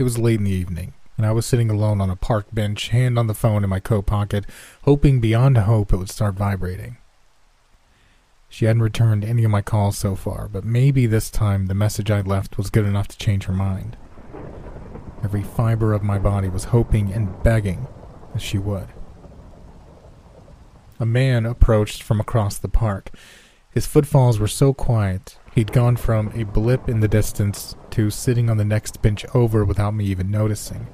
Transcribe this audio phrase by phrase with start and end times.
[0.00, 2.88] It was late in the evening, and I was sitting alone on a park bench,
[2.88, 4.46] hand on the phone in my coat pocket,
[4.84, 6.96] hoping beyond hope it would start vibrating.
[8.48, 12.10] She hadn't returned any of my calls so far, but maybe this time the message
[12.10, 13.98] I'd left was good enough to change her mind.
[15.22, 17.86] Every fiber of my body was hoping and begging
[18.32, 18.88] that she would.
[20.98, 23.10] A man approached from across the park.
[23.70, 28.50] His footfalls were so quiet, he'd gone from a blip in the distance to sitting
[28.50, 30.88] on the next bench over without me even noticing.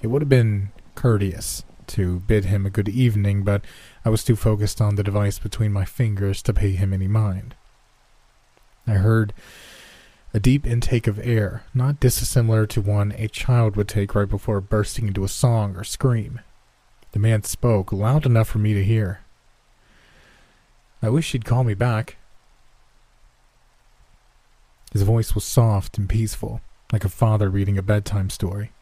[0.00, 3.64] It would have been courteous to bid him a good evening, but
[4.04, 7.54] I was too focused on the device between my fingers to pay him any mind.
[8.86, 9.34] I heard
[10.32, 14.60] a deep intake of air, not dissimilar to one a child would take right before
[14.60, 16.40] bursting into a song or scream.
[17.12, 19.20] The man spoke, loud enough for me to hear.
[21.02, 22.16] I wish she'd call me back.
[24.92, 26.60] His voice was soft and peaceful,
[26.92, 28.72] like a father reading a bedtime story.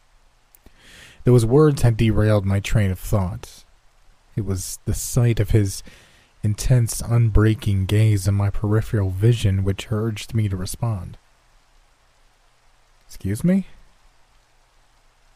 [1.25, 3.65] Those words had derailed my train of thought.
[4.35, 5.83] It was the sight of his
[6.43, 11.17] intense, unbreaking gaze in my peripheral vision which urged me to respond.
[13.05, 13.67] Excuse me?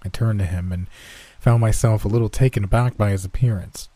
[0.03, 0.87] I turned to him and
[1.39, 3.89] found myself a little taken aback by his appearance.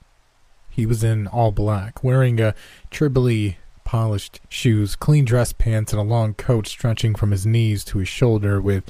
[0.76, 2.54] He was in all black, wearing a
[2.92, 8.00] trilby polished shoes, clean dress pants, and a long coat stretching from his knees to
[8.00, 8.84] his shoulder with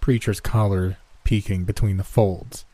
[0.00, 2.64] preacher's collar peeking between the folds.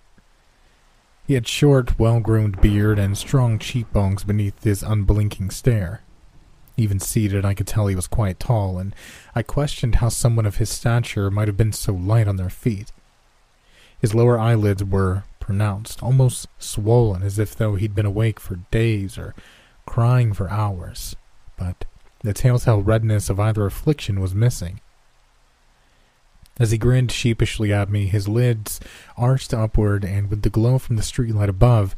[1.27, 6.01] He had short, well groomed beard and strong cheekbones beneath his unblinking stare.
[6.79, 8.97] Even seated, I could tell he was quite tall, and
[9.35, 12.93] I questioned how someone of his stature might have been so light on their feet.
[14.01, 19.19] His lower eyelids were pronounced, almost swollen, as if though he'd been awake for days
[19.19, 19.35] or
[19.85, 21.15] crying for hours,
[21.59, 21.85] but
[22.23, 24.81] the telltale redness of either affliction was missing.
[26.59, 28.81] As he grinned sheepishly at me, his lids
[29.19, 31.95] arched upward, and with the glow from the streetlight above,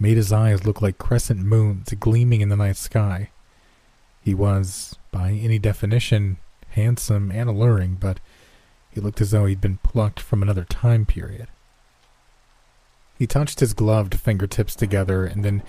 [0.00, 3.30] made his eyes look like crescent moons gleaming in the night sky.
[4.20, 6.38] He was, by any definition,
[6.70, 8.18] handsome and alluring, but
[8.90, 11.46] he looked as though he'd been plucked from another time period.
[13.18, 15.62] He touched his gloved fingertips together and then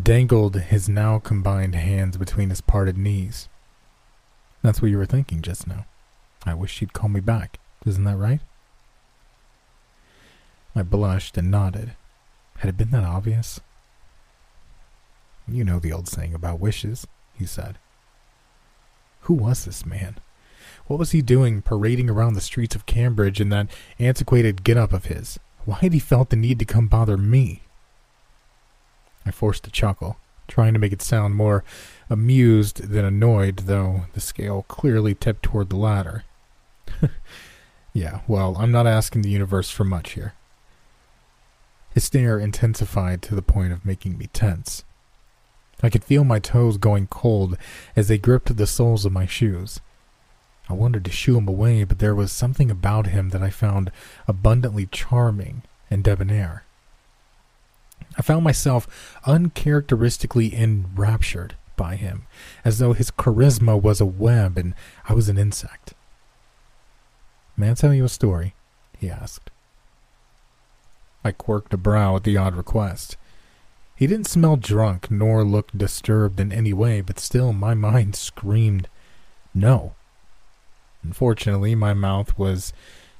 [0.00, 3.48] dangled his now combined hands between his parted knees.
[4.62, 5.86] That's what you were thinking just now.
[6.44, 7.58] I wish she'd call me back.
[7.86, 8.40] Isn't that right?
[10.76, 11.96] I blushed and nodded.
[12.58, 13.60] Had it been that obvious?
[15.46, 17.78] You know the old saying about wishes, he said.
[19.20, 20.16] Who was this man?
[20.86, 23.68] What was he doing parading around the streets of Cambridge in that
[23.98, 25.38] antiquated get up of his?
[25.64, 27.62] Why had he felt the need to come bother me?
[29.24, 31.64] I forced a chuckle, trying to make it sound more
[32.10, 36.24] amused than annoyed, though the scale clearly tipped toward the latter.
[37.96, 40.34] Yeah, well, I'm not asking the universe for much here.
[41.94, 44.82] His stare intensified to the point of making me tense.
[45.80, 47.56] I could feel my toes going cold
[47.94, 49.80] as they gripped the soles of my shoes.
[50.68, 53.92] I wanted to shoo him away, but there was something about him that I found
[54.26, 56.64] abundantly charming and debonair.
[58.16, 62.26] I found myself uncharacteristically enraptured by him,
[62.64, 64.74] as though his charisma was a web and
[65.08, 65.94] I was an insect.
[67.56, 68.54] May I tell you a story?
[68.98, 69.50] he asked.
[71.24, 73.16] I quirked a brow at the odd request.
[73.96, 78.88] He didn't smell drunk nor look disturbed in any way, but still my mind screamed
[79.54, 79.94] no.
[81.04, 82.72] Unfortunately, my mouth was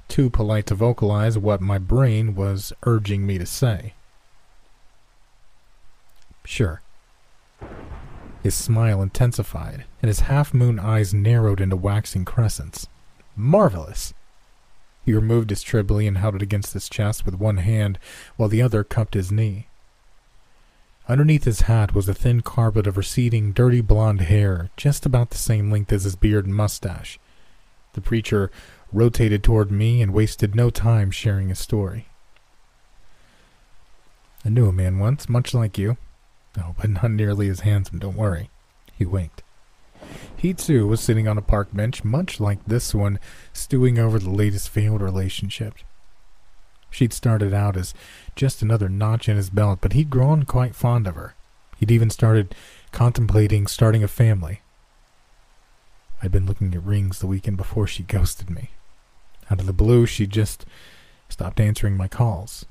[0.08, 3.94] too polite to vocalize what my brain was urging me to say.
[6.44, 6.82] Sure.
[8.42, 12.88] His smile intensified, and his half moon eyes narrowed into waxing crescents.
[13.36, 14.12] Marvelous!
[15.04, 17.98] He removed his trilby and held it against his chest with one hand,
[18.36, 19.68] while the other cupped his knee.
[21.06, 25.36] Underneath his hat was a thin carpet of receding, dirty blonde hair, just about the
[25.36, 27.18] same length as his beard and mustache.
[27.94, 28.50] The preacher
[28.92, 32.06] rotated toward me and wasted no time sharing his story.
[34.44, 35.96] I knew a man once, much like you.
[36.58, 38.50] Oh, but not nearly as handsome, don't worry.
[38.92, 39.42] He winked.
[40.36, 43.18] He too was sitting on a park bench, much like this one,
[43.52, 45.74] stewing over the latest failed relationship.
[46.90, 47.94] She'd started out as
[48.36, 51.34] just another notch in his belt, but he'd grown quite fond of her.
[51.78, 52.54] He'd even started
[52.92, 54.60] contemplating starting a family.
[56.24, 58.70] I'd been looking at rings the weekend before she ghosted me.
[59.50, 60.64] Out of the blue, she just
[61.28, 62.64] stopped answering my calls.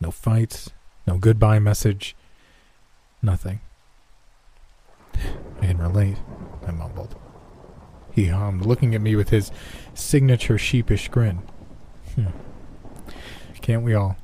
[0.00, 0.70] No fights,
[1.06, 2.16] no goodbye message,
[3.22, 3.60] nothing.
[5.14, 6.16] I can relate.
[6.66, 7.14] I mumbled.
[8.10, 9.52] He hummed, looking at me with his
[9.94, 11.42] signature sheepish grin.
[12.16, 12.26] Hmm.
[13.60, 14.16] Can't we all?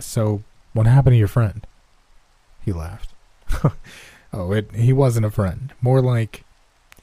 [0.00, 0.42] So,
[0.72, 1.64] what happened to your friend?
[2.64, 3.14] He laughed.
[4.32, 5.72] oh, it, he wasn't a friend.
[5.80, 6.42] More like.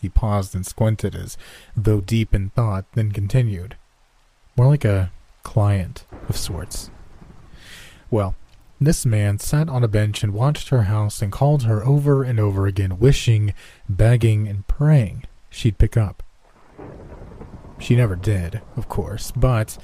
[0.04, 1.38] He paused and squinted as
[1.78, 3.78] though deep in thought, then continued.
[4.58, 5.14] More like a
[5.44, 6.92] client of sorts.
[8.12, 8.36] Well,
[8.82, 12.38] this man sat on a bench and watched her house and called her over and
[12.38, 13.54] over again, wishing,
[13.88, 16.22] begging, and praying she'd pick up.
[17.80, 19.78] She never did, of course, but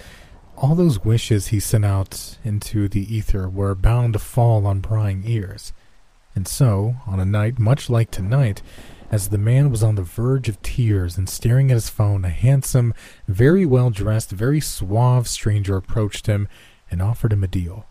[0.57, 5.23] all those wishes he sent out into the ether were bound to fall on prying
[5.25, 5.71] ears.
[6.35, 8.61] And so, on a night much like tonight,
[9.11, 12.29] as the man was on the verge of tears and staring at his phone, a
[12.29, 12.93] handsome,
[13.27, 16.47] very well dressed, very suave stranger approached him
[16.91, 17.85] and offered him a deal.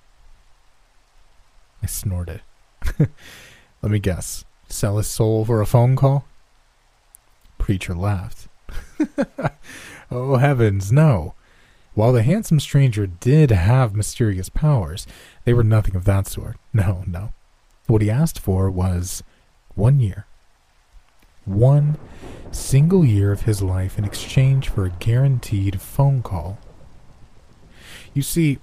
[1.82, 2.42] I snorted.
[2.98, 4.44] Let me guess.
[4.68, 6.24] Sell his soul for a phone call?
[7.56, 8.48] Preacher laughed.
[10.10, 11.34] oh, heavens, no.
[11.94, 15.06] While the handsome stranger did have mysterious powers,
[15.44, 16.56] they were nothing of that sort.
[16.72, 17.32] No, no.
[17.88, 19.22] What he asked for was
[19.74, 20.27] one year.
[21.48, 21.96] One
[22.52, 26.58] single year of his life in exchange for a guaranteed phone call.
[28.12, 28.58] You see,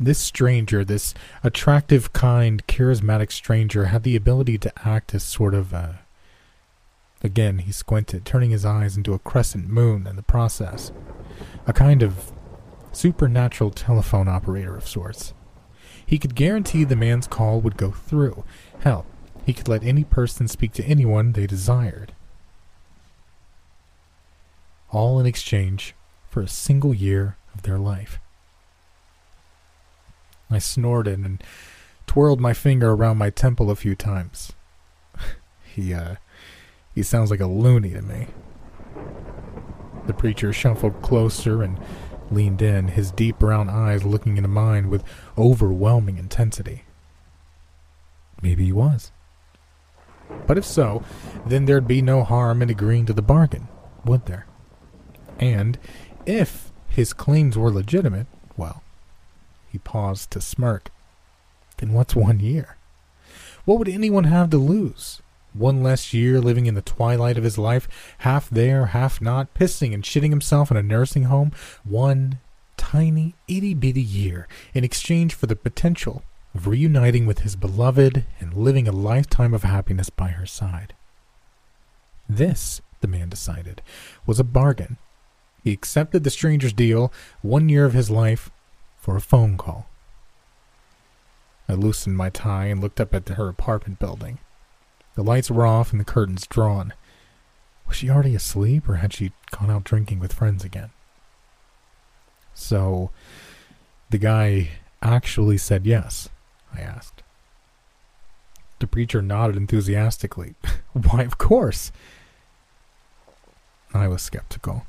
[0.00, 5.72] this stranger, this attractive, kind, charismatic stranger, had the ability to act as sort of
[5.72, 6.00] a.
[7.22, 10.92] Again, he squinted, turning his eyes into a crescent moon in the process.
[11.66, 12.32] A kind of
[12.92, 15.34] supernatural telephone operator of sorts.
[16.06, 18.44] He could guarantee the man's call would go through.
[18.80, 19.06] Hell,
[19.44, 22.12] he could let any person speak to anyone they desired.
[24.90, 25.94] All in exchange
[26.28, 28.18] for a single year of their life.
[30.50, 31.42] I snorted and
[32.06, 34.52] twirled my finger around my temple a few times.
[35.64, 36.16] he, uh,
[36.94, 38.28] he sounds like a loony to me.
[40.06, 41.78] The preacher shuffled closer and
[42.30, 45.04] leaned in, his deep brown eyes looking into mine with
[45.36, 46.84] overwhelming intensity.
[48.42, 49.10] Maybe he was.
[50.46, 51.02] But if so,
[51.46, 53.68] then there'd be no harm in agreeing to the bargain,
[54.04, 54.46] would there?
[55.38, 55.78] And
[56.26, 58.26] if his claims were legitimate,
[58.56, 58.82] well,
[59.68, 60.90] he paused to smirk.
[61.78, 62.76] Then what's one year?
[63.64, 65.20] What would anyone have to lose?
[65.52, 67.88] One less year living in the twilight of his life,
[68.18, 71.52] half there, half not, pissing and shitting himself in a nursing home.
[71.84, 72.38] One
[72.76, 76.22] tiny, itty bitty year in exchange for the potential
[76.54, 80.94] of reuniting with his beloved and living a lifetime of happiness by her side.
[82.28, 83.82] This, the man decided,
[84.24, 84.96] was a bargain.
[85.62, 87.12] He accepted the stranger's deal,
[87.42, 88.50] one year of his life,
[88.96, 89.88] for a phone call.
[91.68, 94.38] I loosened my tie and looked up at her apartment building.
[95.14, 96.92] The lights were off and the curtains drawn.
[97.86, 100.90] Was she already asleep or had she gone out drinking with friends again?
[102.52, 103.10] So,
[104.10, 104.70] the guy
[105.02, 106.28] actually said yes,
[106.74, 107.22] I asked.
[108.80, 110.54] The preacher nodded enthusiastically.
[110.92, 111.92] Why, of course.
[113.92, 114.86] I was skeptical.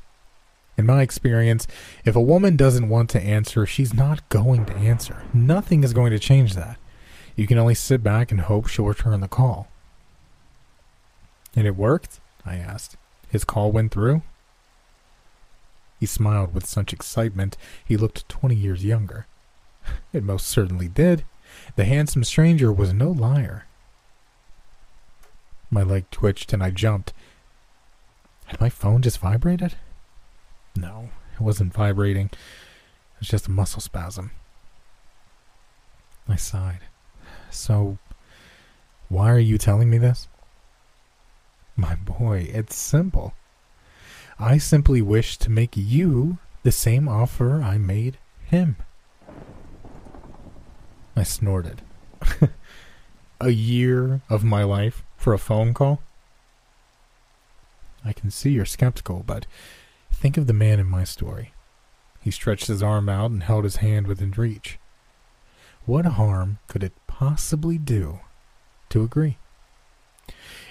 [0.76, 1.66] In my experience,
[2.04, 5.22] if a woman doesn't want to answer, she's not going to answer.
[5.32, 6.76] Nothing is going to change that.
[7.34, 9.68] You can only sit back and hope she'll return the call.
[11.54, 12.20] And it worked?
[12.44, 12.96] I asked.
[13.28, 14.22] His call went through?
[15.98, 19.26] He smiled with such excitement he looked twenty years younger.
[20.12, 21.24] It most certainly did.
[21.74, 23.66] The handsome stranger was no liar.
[25.70, 27.12] My leg twitched and I jumped.
[28.46, 29.74] Had my phone just vibrated?
[30.76, 32.26] No, it wasn't vibrating.
[32.26, 34.30] It was just a muscle spasm.
[36.28, 36.80] I sighed.
[37.50, 37.98] So,
[39.08, 40.28] why are you telling me this?
[41.76, 43.34] My boy, it's simple.
[44.38, 48.76] I simply wish to make you the same offer I made him.
[51.16, 51.82] I snorted.
[53.40, 56.02] a year of my life for a phone call?
[58.04, 59.46] I can see you're skeptical, but
[60.16, 61.52] Think of the man in my story.
[62.20, 64.78] He stretched his arm out and held his hand within reach.
[65.84, 68.20] What harm could it possibly do
[68.88, 69.36] to agree?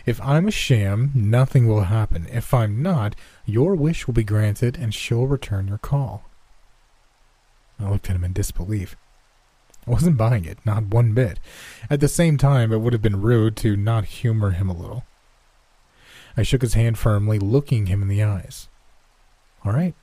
[0.05, 2.27] If I'm a sham, nothing will happen.
[2.31, 6.23] If I'm not, your wish will be granted and she'll return your call.
[7.79, 8.95] I looked at him in disbelief.
[9.87, 11.39] I wasn't buying it, not one bit.
[11.89, 15.05] At the same time, it would have been rude to not humor him a little.
[16.35, 18.67] I shook his hand firmly, looking him in the eyes.
[19.63, 19.93] All right.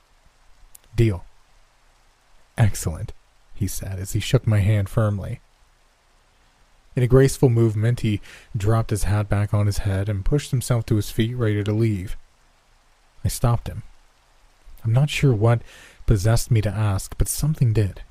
[0.95, 1.25] Deal.
[2.57, 3.13] Excellent,
[3.53, 5.41] he said as he shook my hand firmly.
[6.95, 8.21] In a graceful movement, he
[8.55, 11.73] dropped his hat back on his head and pushed himself to his feet, ready to
[11.73, 12.15] leave.
[13.25, 13.83] I stopped him.
[14.83, 15.61] I'm not sure what
[16.05, 18.01] possessed me to ask, but something did.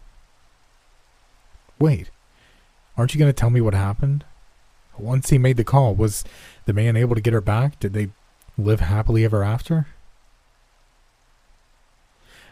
[1.83, 2.12] Wait,
[2.97, 4.25] aren't you going to tell me what happened?
[4.97, 6.23] Once he made the call, was
[6.65, 7.81] the man able to get her back?
[7.81, 8.11] Did they
[8.57, 9.89] live happily ever after?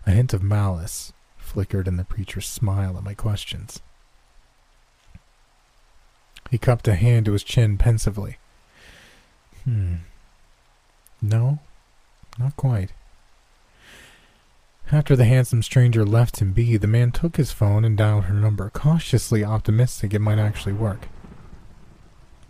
[0.04, 3.78] A hint of malice flickered in the preacher's smile at my questions.
[6.50, 8.38] He cupped a hand to his chin pensively.
[9.62, 9.98] Hmm.
[11.22, 11.60] No,
[12.36, 12.90] not quite.
[14.92, 18.34] After the handsome stranger left him be, the man took his phone and dialed her
[18.34, 21.06] number, cautiously optimistic it might actually work.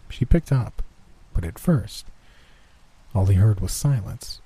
[0.08, 0.82] She picked up,
[1.34, 2.06] but at first,
[3.14, 4.40] all he heard was silence.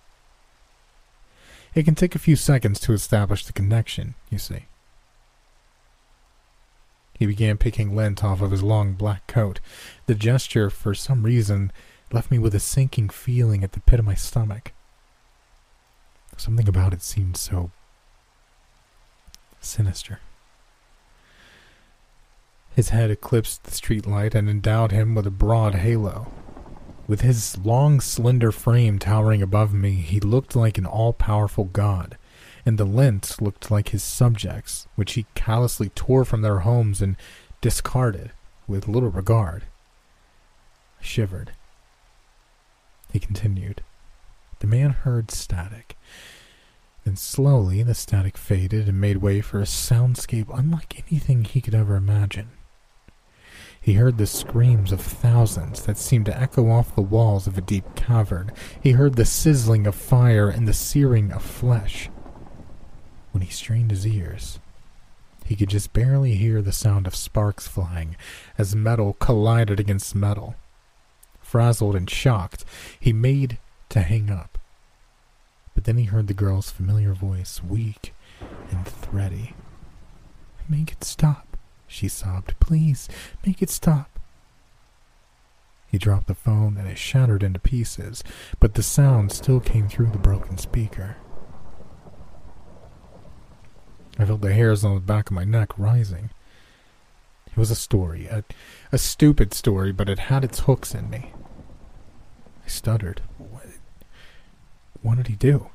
[1.72, 4.66] It can take a few seconds to establish the connection, you see.
[7.16, 9.60] He began picking lint off of his long black coat.
[10.06, 11.70] The gesture, for some reason,
[12.10, 14.72] left me with a sinking feeling at the pit of my stomach.
[16.36, 17.70] Something about it seemed so
[19.64, 20.20] sinister.
[22.74, 26.32] His head eclipsed the streetlight and endowed him with a broad halo.
[27.06, 32.16] With his long, slender frame towering above me, he looked like an all powerful god,
[32.66, 37.16] and the lint looked like his subjects, which he callously tore from their homes and
[37.60, 38.32] discarded
[38.66, 39.64] with little regard.
[41.00, 41.52] I shivered.
[43.12, 43.82] He continued.
[44.58, 45.93] The man heard static.
[47.04, 51.74] Then slowly the static faded and made way for a soundscape unlike anything he could
[51.74, 52.50] ever imagine.
[53.78, 57.60] He heard the screams of thousands that seemed to echo off the walls of a
[57.60, 58.50] deep cavern.
[58.82, 62.08] He heard the sizzling of fire and the searing of flesh.
[63.32, 64.58] When he strained his ears,
[65.44, 68.16] he could just barely hear the sound of sparks flying
[68.56, 70.54] as metal collided against metal.
[71.42, 72.64] Frazzled and shocked,
[72.98, 73.58] he made
[73.90, 74.53] to hang up.
[75.84, 78.14] But then he heard the girl's familiar voice, weak
[78.70, 79.52] and thready.
[80.66, 82.58] Make it stop she sobbed.
[82.58, 83.06] Please,
[83.44, 84.18] make it stop.
[85.86, 88.24] He dropped the phone and it shattered into pieces,
[88.60, 91.16] but the sound still came through the broken speaker.
[94.18, 96.30] I felt the hairs on the back of my neck rising.
[97.46, 98.42] It was a story, a,
[98.90, 101.32] a stupid story, but it had its hooks in me.
[102.64, 103.20] I stuttered.
[103.36, 103.66] What,
[105.02, 105.68] what did he do?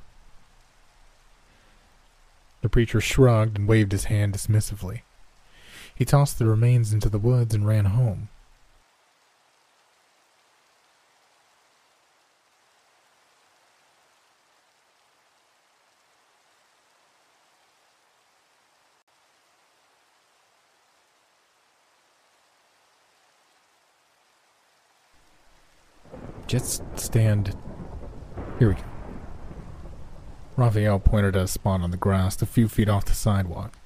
[2.61, 5.01] The preacher shrugged and waved his hand dismissively.
[5.95, 8.29] He tossed the remains into the woods and ran home.
[26.47, 27.55] Just stand.
[28.57, 28.98] Here we go.
[30.59, 33.77] Raphael pointed at a spot on the grass a few feet off the sidewalk.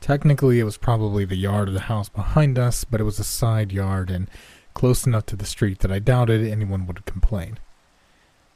[0.00, 3.24] Technically, it was probably the yard of the house behind us, but it was a
[3.24, 4.28] side yard and
[4.74, 7.58] close enough to the street that I doubted anyone would complain.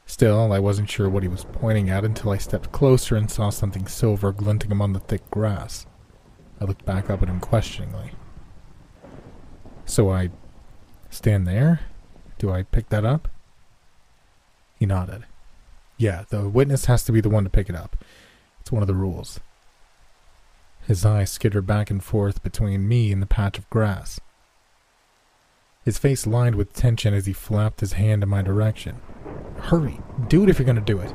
[0.07, 3.51] Still, I wasn't sure what he was pointing at until I stepped closer and saw
[3.51, 5.87] something silver glinting among the thick grass.
[6.61, 8.11] I looked back up at him questioningly.
[9.87, 10.31] So I
[11.09, 11.81] stand there?
[12.39, 13.29] Do I pick that up?
[14.79, 15.25] He nodded.
[16.01, 17.95] Yeah, the witness has to be the one to pick it up.
[18.63, 19.39] It's one of the rules.
[20.87, 24.19] His eyes skittered back and forth between me and the patch of grass.
[25.85, 29.03] His face lined with tension as he flapped his hand in my direction.
[29.59, 31.15] Hurry, do it if you're going to do it.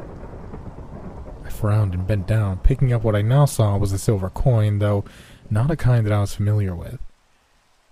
[1.43, 4.77] I frowned and bent down, picking up what I now saw was a silver coin,
[4.77, 5.03] though
[5.49, 6.99] not a kind that I was familiar with.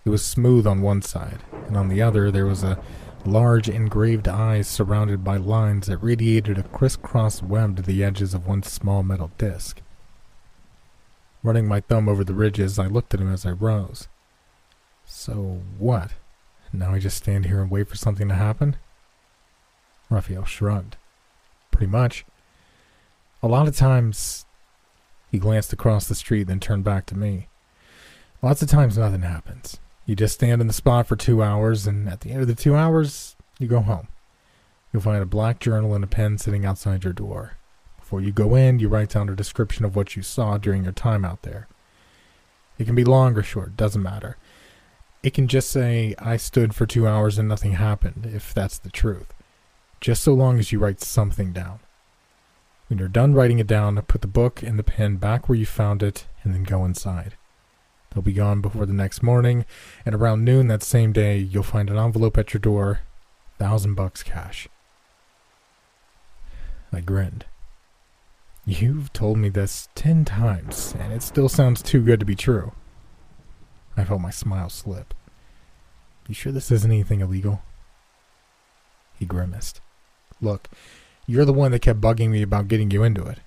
[0.05, 2.77] It was smooth on one side, and on the other there was a
[3.25, 8.47] large engraved eyes surrounded by lines that radiated a crisscross web to the edges of
[8.47, 9.81] one small metal disc.
[11.41, 14.07] Running my thumb over the ridges, I looked at him as I rose.
[15.05, 16.11] So what?
[16.71, 18.77] Now I just stand here and wait for something to happen?
[20.09, 20.97] Raphael shrugged.
[21.71, 22.25] Pretty much.
[23.41, 24.45] A lot of times,
[25.31, 27.47] he glanced across the street, then turned back to me.
[28.41, 29.79] Lots of times nothing happens.
[30.05, 32.55] You just stand in the spot for two hours, and at the end of the
[32.55, 34.09] two hours, you go home.
[34.91, 37.53] You'll find a black journal and a pen sitting outside your door.
[37.97, 40.91] Before you go in, you write down a description of what you saw during your
[40.91, 41.67] time out there.
[42.77, 44.37] It can be long or short, doesn't matter.
[45.23, 48.89] It can just say, I stood for two hours and nothing happened, if that's the
[48.89, 49.33] truth.
[50.01, 51.79] Just so long as you write something down.
[52.87, 55.65] When you're done writing it down, put the book and the pen back where you
[55.65, 57.35] found it and then go inside.
[58.13, 59.65] They'll be gone before the next morning,
[60.05, 63.01] and around noon that same day, you'll find an envelope at your door,
[63.57, 64.67] thousand bucks cash.
[66.91, 67.45] I grinned.
[68.65, 72.71] You've told me this ten times, and it still sounds too good to be true.
[73.97, 75.13] I felt my smile slip.
[76.27, 77.61] You sure this isn't anything illegal?
[79.17, 79.81] He grimaced.
[80.39, 80.69] Look,
[81.25, 83.39] you're the one that kept bugging me about getting you into it.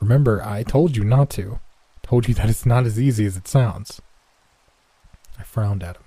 [0.00, 1.60] Remember, I told you not to.
[2.02, 4.00] Told you that it's not as easy as it sounds.
[5.38, 6.02] I frowned at him.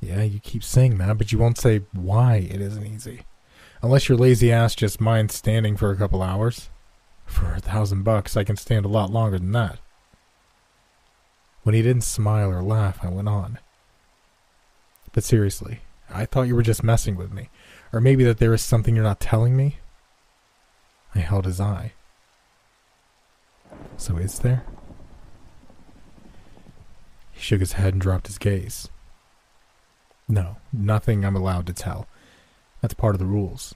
[0.00, 3.22] Yeah, you keep saying that, but you won't say why it isn't easy.
[3.82, 6.70] Unless your lazy ass just minds standing for a couple hours.
[7.24, 9.80] For a thousand bucks, I can stand a lot longer than that.
[11.62, 13.58] When he didn't smile or laugh, I went on.
[15.12, 17.48] But seriously, I thought you were just messing with me.
[17.92, 19.78] Or maybe that there is something you're not telling me?
[21.14, 21.94] I held his eye.
[23.96, 24.64] So is there?
[27.36, 28.88] He shook his head and dropped his gaze.
[30.26, 32.08] No, nothing I'm allowed to tell.
[32.80, 33.74] That's part of the rules.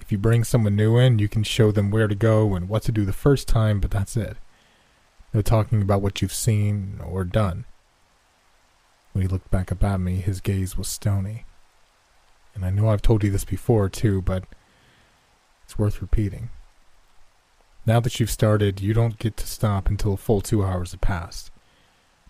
[0.00, 2.82] If you bring someone new in, you can show them where to go and what
[2.82, 4.36] to do the first time, but that's it.
[5.32, 7.64] No talking about what you've seen or done.
[9.12, 11.44] When he looked back up at me, his gaze was stony.
[12.56, 14.44] And I know I've told you this before, too, but
[15.62, 16.50] it's worth repeating.
[17.86, 21.00] Now that you've started, you don't get to stop until a full two hours have
[21.00, 21.49] passed.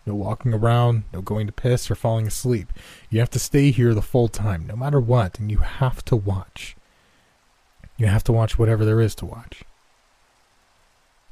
[0.07, 2.73] No walking around, no going to piss or falling asleep.
[3.11, 6.16] You have to stay here the full time, no matter what, and you have to
[6.16, 6.76] watch.
[7.97, 9.62] You have to watch whatever there is to watch.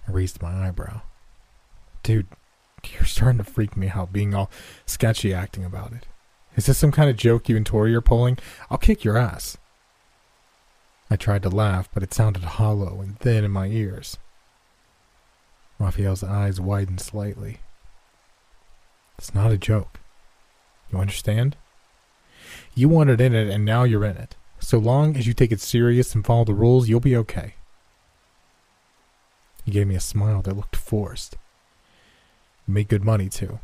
[0.06, 1.00] I raised my eyebrow.
[2.02, 2.26] Dude,
[2.92, 4.50] you're starting to freak me out being all
[4.86, 6.06] sketchy acting about it.
[6.56, 8.38] Is this some kind of joke you and Tori are pulling?
[8.70, 9.56] I'll kick your ass.
[11.10, 14.18] I tried to laugh, but it sounded hollow and thin in my ears.
[15.78, 17.60] Raphael's eyes widened slightly.
[19.18, 19.98] It's not a joke.
[20.92, 21.56] You understand?
[22.74, 24.36] You wanted in it, and now you're in it.
[24.60, 27.54] So long as you take it serious and follow the rules, you'll be okay.
[29.64, 31.36] He gave me a smile that looked forced.
[32.66, 33.58] Make good money, too.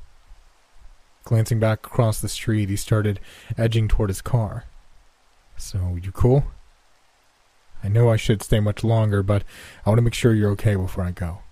[1.25, 3.21] Glancing back across the street, he started
[3.57, 4.65] edging toward his car.
[5.57, 6.45] So, you cool?
[7.83, 9.45] I know I should stay much longer, but
[9.87, 11.44] I want to make sure you're okay before I go.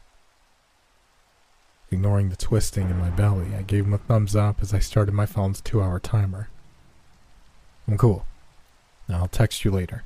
[1.92, 5.12] Ignoring the twisting in my belly, I gave him a thumbs up as I started
[5.12, 6.48] my phone's two hour timer.
[7.86, 8.24] I'm cool.
[9.10, 10.02] I'll text you later.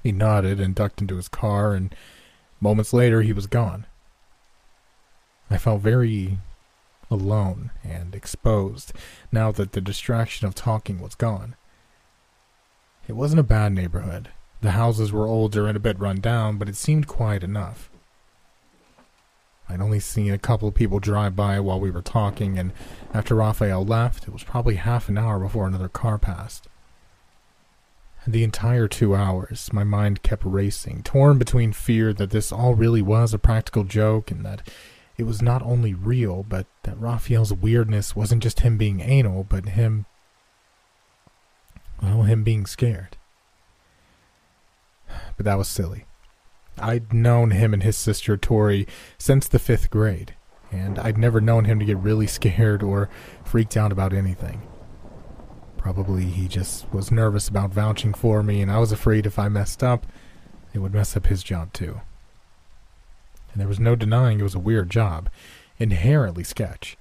[0.00, 1.92] He nodded and ducked into his car, and
[2.60, 3.86] moments later he was gone.
[5.50, 6.38] I felt very
[7.10, 8.92] alone and exposed
[9.32, 11.56] now that the distraction of talking was gone.
[13.08, 14.28] It wasn't a bad neighborhood.
[14.60, 17.90] The houses were older and a bit run down, but it seemed quiet enough.
[19.68, 22.72] I'd only seen a couple of people drive by while we were talking, and
[23.12, 26.68] after Raphael left, it was probably half an hour before another car passed.
[28.26, 33.02] The entire two hours, my mind kept racing, torn between fear that this all really
[33.02, 34.66] was a practical joke and that
[35.16, 39.66] it was not only real, but that Raphael's weirdness wasn't just him being anal, but
[39.70, 40.06] him.
[42.02, 43.16] well, him being scared.
[45.36, 46.06] But that was silly.
[46.78, 48.86] I'd known him and his sister Tori
[49.18, 50.34] since the fifth grade,
[50.72, 53.08] and I'd never known him to get really scared or
[53.44, 54.62] freaked out about anything.
[55.78, 59.48] Probably he just was nervous about vouching for me, and I was afraid if I
[59.48, 60.06] messed up,
[60.72, 62.00] it would mess up his job too.
[63.52, 65.30] And there was no denying it was a weird job,
[65.78, 66.96] inherently sketch.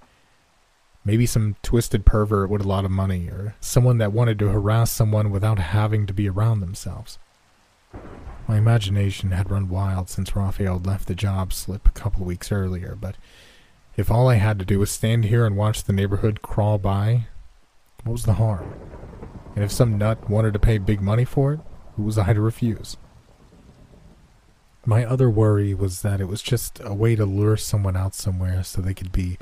[1.06, 4.92] Maybe some twisted pervert with a lot of money, or someone that wanted to harass
[4.92, 7.18] someone without having to be around themselves.
[8.48, 12.98] My imagination had run wild since Raphael left the job slip a couple weeks earlier,
[13.00, 13.16] but
[13.96, 17.28] if all I had to do was stand here and watch the neighborhood crawl by,
[18.04, 18.74] what was the harm?
[19.56, 21.60] And if some nut wanted to pay big money for it,
[21.96, 22.98] who was I to refuse?
[24.86, 28.64] My other worry was that it was just a way to lure someone out somewhere
[28.64, 29.38] so they could be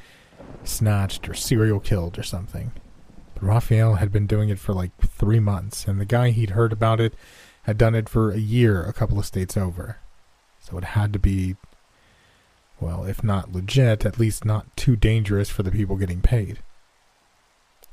[0.63, 2.71] snatched or serial killed or something.
[3.33, 6.71] But Raphael had been doing it for like three months, and the guy he'd heard
[6.71, 7.15] about it
[7.63, 9.97] had done it for a year a couple of states over.
[10.59, 11.55] So it had to be,
[12.79, 16.59] well, if not legit, at least not too dangerous for the people getting paid.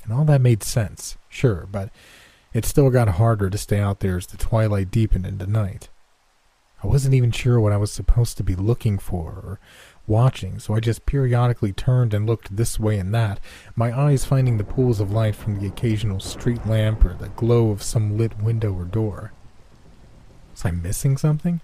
[0.03, 1.89] And all that made sense, sure, but
[2.53, 5.89] it still got harder to stay out there as the twilight deepened into night.
[6.81, 9.59] I wasn't even sure what I was supposed to be looking for or
[10.07, 13.39] watching, so I just periodically turned and looked this way and that,
[13.75, 17.69] my eyes finding the pools of light from the occasional street lamp or the glow
[17.69, 19.33] of some lit window or door.
[20.59, 21.61] Was I missing something?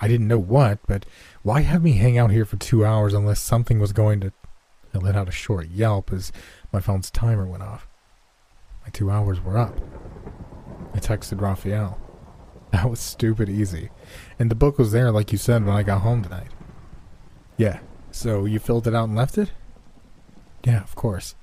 [0.00, 1.04] I didn't know what, but
[1.42, 4.32] why have me hang out here for two hours unless something was going to.
[4.94, 6.30] I let out a short yelp as
[6.72, 7.88] my phone's timer went off.
[8.84, 9.80] My two hours were up.
[10.94, 12.00] I texted Raphael.
[12.70, 13.90] That was stupid easy.
[14.38, 16.52] And the book was there, like you said, when I got home tonight.
[17.56, 17.80] Yeah.
[18.12, 19.50] So you filled it out and left it?
[20.62, 21.34] Yeah, of course.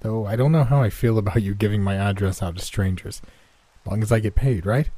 [0.00, 3.22] Though I don't know how I feel about you giving my address out to strangers.
[3.80, 4.90] As long as I get paid, right?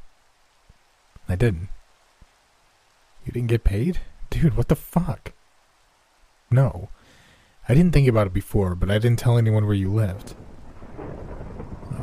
[1.27, 1.69] I didn't.
[3.25, 3.99] You didn't get paid?
[4.29, 5.33] Dude, what the fuck?
[6.51, 6.89] No.
[7.67, 10.35] I didn't think about it before, but I didn't tell anyone where you lived.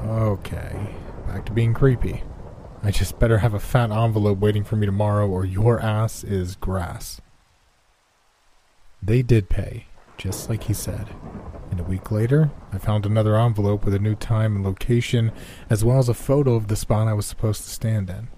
[0.07, 0.95] Okay.
[1.27, 2.23] Back to being creepy.
[2.83, 6.57] I just better have a fat envelope waiting for me tomorrow, or your ass is
[6.57, 7.21] grass.
[9.01, 9.87] They did pay,
[10.19, 11.11] just like he said.
[11.71, 15.31] And a week later, I found another envelope with a new time and location,
[15.71, 18.29] as well as a photo of the spot I was supposed to stand in.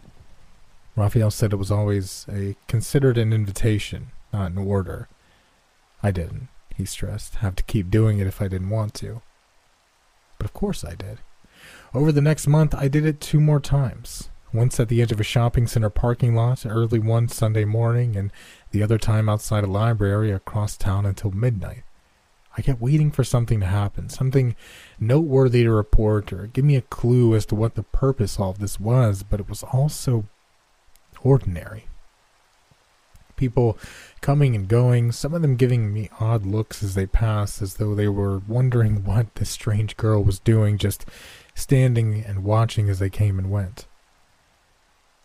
[0.96, 5.08] Raphael said it was always a considered an invitation, not an order.
[6.02, 9.22] I didn't, he stressed, have to keep doing it if I didn't want to.
[10.38, 11.18] But of course I did.
[11.92, 14.30] Over the next month, I did it two more times.
[14.52, 18.30] Once at the edge of a shopping center parking lot early one Sunday morning, and
[18.70, 21.82] the other time outside a library across town until midnight.
[22.56, 24.54] I kept waiting for something to happen, something
[25.00, 28.52] noteworthy to report or give me a clue as to what the purpose of all
[28.52, 30.26] this was, but it was all so
[31.24, 31.86] ordinary.
[33.36, 33.76] People
[34.20, 37.94] coming and going, some of them giving me odd looks as they passed, as though
[37.94, 41.04] they were wondering what this strange girl was doing, just
[41.54, 43.86] standing and watching as they came and went.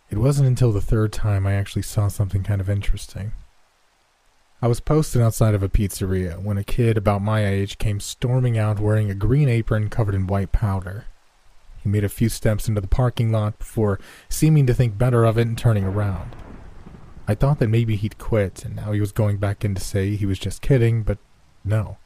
[0.09, 3.31] It wasn't until the third time I actually saw something kind of interesting.
[4.61, 8.57] I was posted outside of a pizzeria when a kid about my age came storming
[8.57, 11.05] out wearing a green apron covered in white powder.
[11.89, 13.99] Made a few steps into the parking lot before
[14.29, 16.35] seeming to think better of it and turning around.
[17.27, 20.15] I thought that maybe he'd quit and now he was going back in to say
[20.15, 21.17] he was just kidding, but
[21.63, 21.97] no.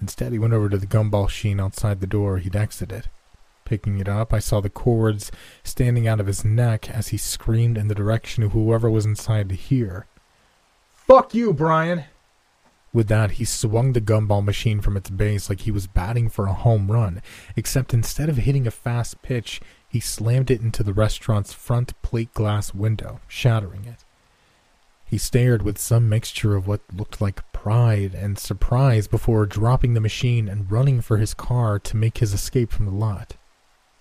[0.00, 3.08] Instead, he went over to the gumball sheen outside the door he'd exited.
[3.64, 7.78] Picking it up, I saw the cords standing out of his neck as he screamed
[7.78, 10.06] in the direction of whoever was inside to hear.
[10.92, 12.04] Fuck you, Brian!
[12.94, 16.46] With that, he swung the gumball machine from its base like he was batting for
[16.46, 17.20] a home run,
[17.56, 22.32] except instead of hitting a fast pitch, he slammed it into the restaurant's front plate
[22.34, 24.04] glass window, shattering it.
[25.04, 30.00] He stared with some mixture of what looked like pride and surprise before dropping the
[30.00, 33.34] machine and running for his car to make his escape from the lot.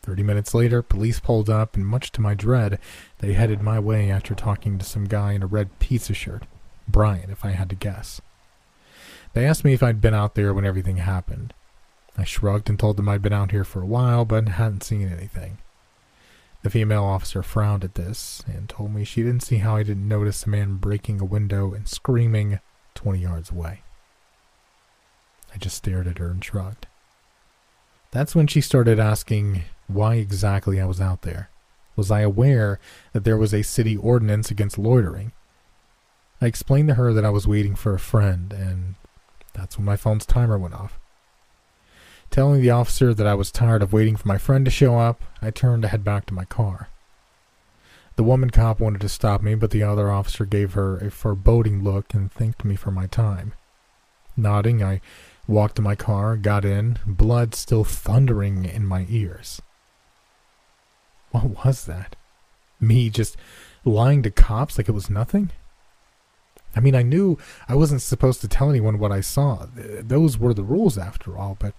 [0.03, 2.77] Thirty minutes later, police pulled up, and much to my dread,
[3.19, 6.43] they headed my way after talking to some guy in a red pizza shirt.
[6.88, 8.21] Brian, if I had to guess.
[9.34, 11.54] They asked me if I'd been out there when everything happened.
[12.17, 15.12] I shrugged and told them I'd been out here for a while, but hadn't seen
[15.12, 15.58] anything.
[16.62, 20.08] The female officer frowned at this and told me she didn't see how I didn't
[20.08, 22.60] notice a man breaking a window and screaming
[22.96, 23.82] 20 yards away.
[25.54, 26.88] I just stared at her and shrugged.
[28.12, 31.50] That's when she started asking why exactly I was out there.
[31.96, 32.80] Was I aware
[33.12, 35.32] that there was a city ordinance against loitering?
[36.41, 38.96] I explained to her that I was waiting for a friend, and
[39.54, 41.00] that's when my phone's timer went off.
[42.30, 45.22] Telling the officer that I was tired of waiting for my friend to show up,
[45.42, 46.89] I turned to head back to my car.
[48.16, 51.84] The woman cop wanted to stop me, but the other officer gave her a foreboding
[51.84, 53.54] look and thanked me for my time.
[54.36, 55.02] Nodding, I
[55.48, 59.62] walked to my car, got in, blood still thundering in my ears.
[61.32, 62.16] What was that?
[62.80, 63.38] Me just
[63.86, 65.52] lying to cops like it was nothing?
[66.76, 69.68] I mean, I knew I wasn't supposed to tell anyone what I saw.
[69.76, 71.74] Those were the rules, after all, but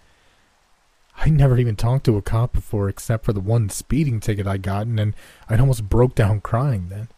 [1.17, 4.63] I never even talked to a cop before except for the one speeding ticket I'd
[4.63, 5.15] gotten, and
[5.49, 7.09] I'd almost broke down crying then.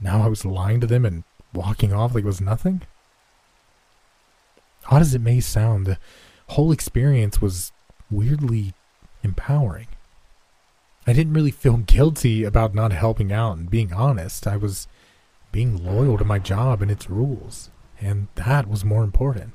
[0.00, 2.82] Now I was lying to them and walking off like it was nothing?
[4.90, 5.98] Odd as it may sound, the
[6.48, 7.72] whole experience was
[8.10, 8.72] weirdly
[9.22, 9.88] empowering.
[11.06, 14.46] I didn't really feel guilty about not helping out and being honest.
[14.46, 14.86] I was
[15.52, 19.54] being loyal to my job and its rules, and that was more important.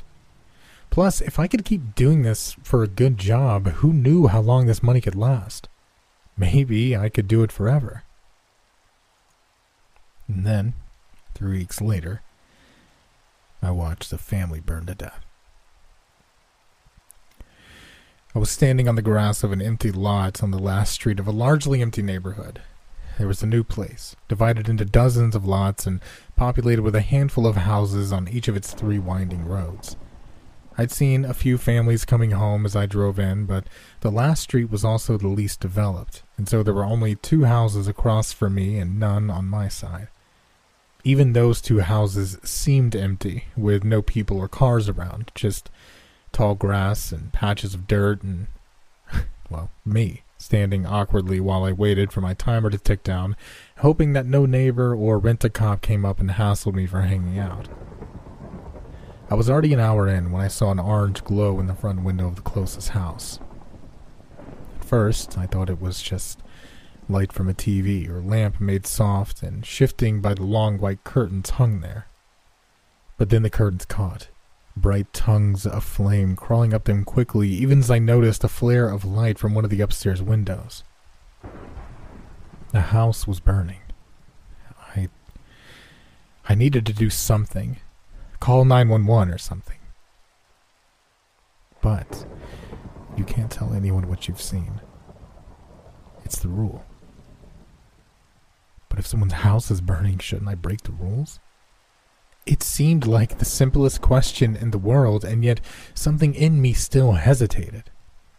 [0.90, 4.66] Plus, if I could keep doing this for a good job, who knew how long
[4.66, 5.68] this money could last?
[6.38, 8.04] Maybe I could do it forever.
[10.28, 10.74] And then,
[11.34, 12.22] three weeks later,
[13.62, 15.26] I watched the family burn to death.
[18.34, 21.28] I was standing on the grass of an empty lot on the last street of
[21.28, 22.62] a largely empty neighborhood.
[23.18, 26.02] There was a new place, divided into dozens of lots and
[26.36, 29.96] populated with a handful of houses on each of its three winding roads.
[30.78, 33.64] I'd seen a few families coming home as I drove in, but
[34.02, 37.88] the last street was also the least developed, and so there were only two houses
[37.88, 40.10] across from me and none on my side.
[41.06, 45.70] Even those two houses seemed empty, with no people or cars around, just
[46.34, 48.48] tall grass and patches of dirt and,
[49.50, 53.36] well, me standing awkwardly while I waited for my timer to tick down,
[53.80, 57.40] hoping that no neighbor or rent a cop came up and hassled me for hanging
[57.40, 57.68] out.
[59.30, 62.04] I was already an hour in when I saw an orange glow in the front
[62.04, 63.40] window of the closest house.
[64.80, 66.40] At first, I thought it was just
[67.10, 71.52] light from a TV or lamp made soft and shifting by the long white curtains
[71.52, 72.08] hung there.
[73.18, 74.28] But then the curtains caught,
[74.76, 79.06] bright tongues of flame crawling up them quickly, even as I noticed a flare of
[79.06, 80.84] light from one of the upstairs windows.
[82.72, 83.80] The house was burning.
[84.96, 85.10] I
[86.48, 87.78] I needed to do something.
[88.40, 89.78] Call 911 or something.
[91.82, 92.26] But
[93.18, 94.82] you can't tell anyone what you've seen.
[96.24, 96.84] It's the rule.
[98.90, 101.40] But if someone's house is burning, shouldn't I break the rules?
[102.46, 105.62] It seemed like the simplest question in the world, and yet
[105.96, 107.90] something in me still hesitated.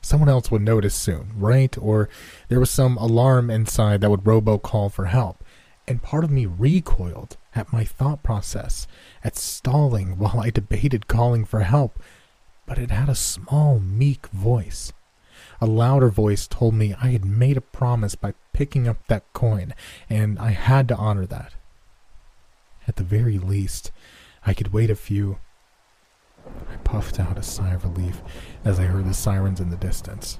[0.00, 1.76] Someone else would notice soon, right?
[1.78, 2.08] Or
[2.48, 5.42] there was some alarm inside that would robo-call for help.
[5.88, 8.86] And part of me recoiled at my thought process,
[9.24, 12.00] at stalling while I debated calling for help.
[12.64, 14.92] But it had a small, meek voice.
[15.60, 19.74] A louder voice told me I had made a promise by picking up that coin,
[20.08, 21.54] and I had to honor that.
[22.88, 23.90] At the very least,
[24.46, 25.38] I could wait a few.
[26.46, 28.22] I puffed out a sigh of relief
[28.64, 30.38] as I heard the sirens in the distance.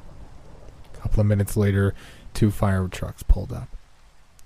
[0.95, 1.93] A couple of minutes later,
[2.33, 3.77] two fire trucks pulled up.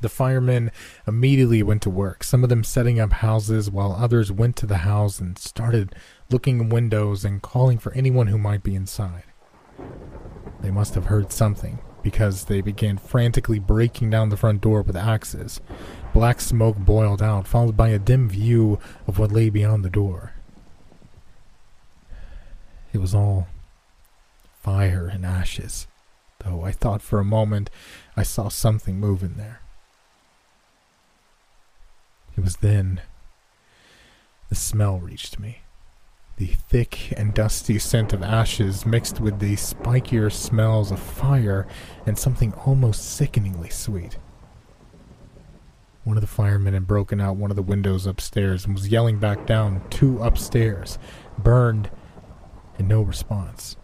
[0.01, 0.70] The firemen
[1.07, 4.79] immediately went to work, some of them setting up houses, while others went to the
[4.79, 5.94] house and started
[6.31, 9.25] looking in windows and calling for anyone who might be inside.
[10.61, 14.96] They must have heard something, because they began frantically breaking down the front door with
[14.96, 15.61] axes.
[16.12, 20.33] Black smoke boiled out, followed by a dim view of what lay beyond the door.
[22.92, 23.46] It was all
[24.61, 25.87] fire and ashes,
[26.44, 27.70] though I thought for a moment
[28.16, 29.61] I saw something move in there.
[32.37, 33.01] It was then
[34.49, 35.61] the smell reached me.
[36.37, 41.66] The thick and dusty scent of ashes mixed with the spikier smells of fire
[42.07, 44.16] and something almost sickeningly sweet.
[46.05, 49.19] One of the firemen had broken out one of the windows upstairs and was yelling
[49.19, 50.99] back down, two upstairs,
[51.39, 51.91] burned,
[52.79, 53.77] and no response.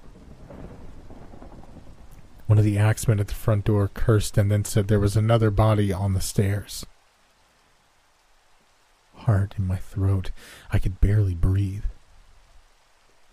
[2.46, 5.50] One of the axemen at the front door cursed and then said there was another
[5.50, 6.86] body on the stairs.
[9.14, 10.30] Heart in my throat,
[10.72, 11.84] I could barely breathe.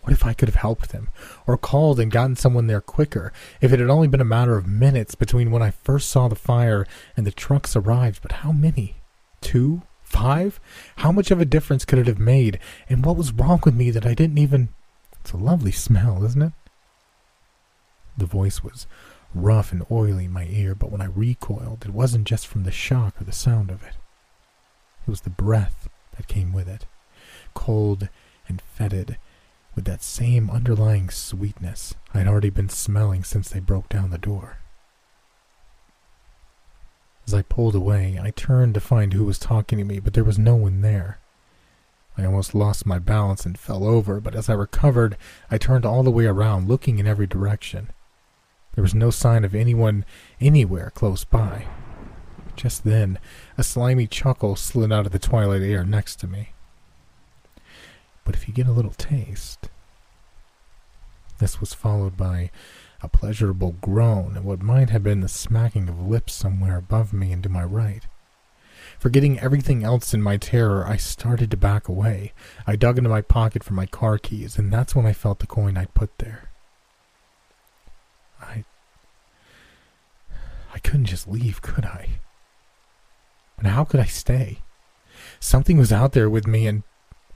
[0.04, 1.10] What if I could have helped them,
[1.48, 4.68] or called and gotten someone there quicker, if it had only been a matter of
[4.68, 6.86] minutes between when I first saw the fire
[7.16, 8.22] and the trucks arrived?
[8.22, 8.98] But how many?
[9.40, 9.84] Two?
[10.04, 10.60] Five?
[10.98, 12.60] How much of a difference could it have made?
[12.90, 14.70] And what was wrong with me that I didn't even.
[15.22, 16.54] It's a lovely smell, isn't it?
[18.18, 18.86] The voice was
[19.34, 22.72] rough and oily in my ear, but when I recoiled, it wasn't just from the
[22.72, 23.96] shock or the sound of it.
[25.08, 25.88] It was the breath
[26.18, 26.86] that came with it,
[27.54, 28.10] cold
[28.50, 29.18] and fetid
[29.76, 34.60] with that same underlying sweetness I'd already been smelling since they broke down the door.
[37.26, 40.24] As I pulled away, I turned to find who was talking to me, but there
[40.24, 41.20] was no one there.
[42.18, 45.18] I almost lost my balance and fell over, but as I recovered,
[45.50, 47.90] I turned all the way around, looking in every direction.
[48.76, 50.06] There was no sign of anyone
[50.40, 51.66] anywhere close by.
[52.56, 53.18] Just then,
[53.58, 56.50] a slimy chuckle slid out of the twilight air next to me.
[58.24, 59.70] But if you get a little taste.
[61.40, 62.52] This was followed by
[63.02, 67.32] a pleasurable groan and what might have been the smacking of lips somewhere above me
[67.34, 68.08] and to my right.
[68.98, 72.32] Forgetting everything else in my terror, I started to back away.
[72.66, 75.48] I dug into my pocket for my car keys, and that's when I felt the
[75.48, 76.50] coin I'd put there.
[78.42, 78.64] I.
[80.74, 82.20] I couldn't just leave, could I?
[83.58, 84.60] But how could I stay?
[85.40, 86.84] Something was out there with me, and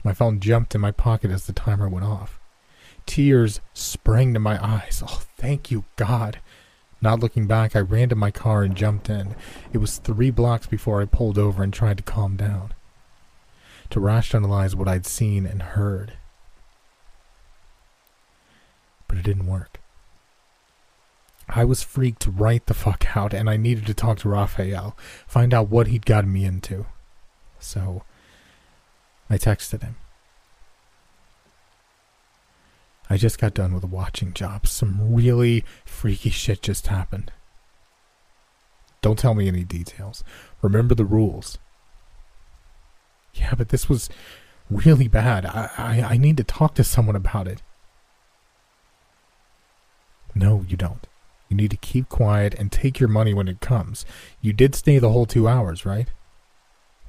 [0.04, 2.38] my phone jumped in my pocket as the timer went off.
[3.06, 5.02] Tears sprang to my eyes.
[5.06, 6.40] Oh, thank you, God.
[7.00, 9.36] Not looking back, I ran to my car and jumped in.
[9.72, 12.74] It was three blocks before I pulled over and tried to calm down,
[13.90, 16.14] to rationalize what I'd seen and heard.
[19.06, 19.80] But it didn't work.
[21.48, 25.54] I was freaked right the fuck out, and I needed to talk to Raphael, find
[25.54, 26.84] out what he'd gotten me into.
[27.58, 28.02] So,
[29.30, 29.96] I texted him.
[33.10, 34.66] I just got done with a watching job.
[34.66, 37.32] Some really freaky shit just happened.
[39.00, 40.24] Don't tell me any details.
[40.60, 41.58] Remember the rules.
[43.34, 44.10] Yeah, but this was
[44.70, 45.46] really bad.
[45.46, 47.62] I, I, I need to talk to someone about it.
[50.34, 51.06] No, you don't.
[51.48, 54.04] You need to keep quiet and take your money when it comes.
[54.42, 56.08] You did stay the whole two hours, right?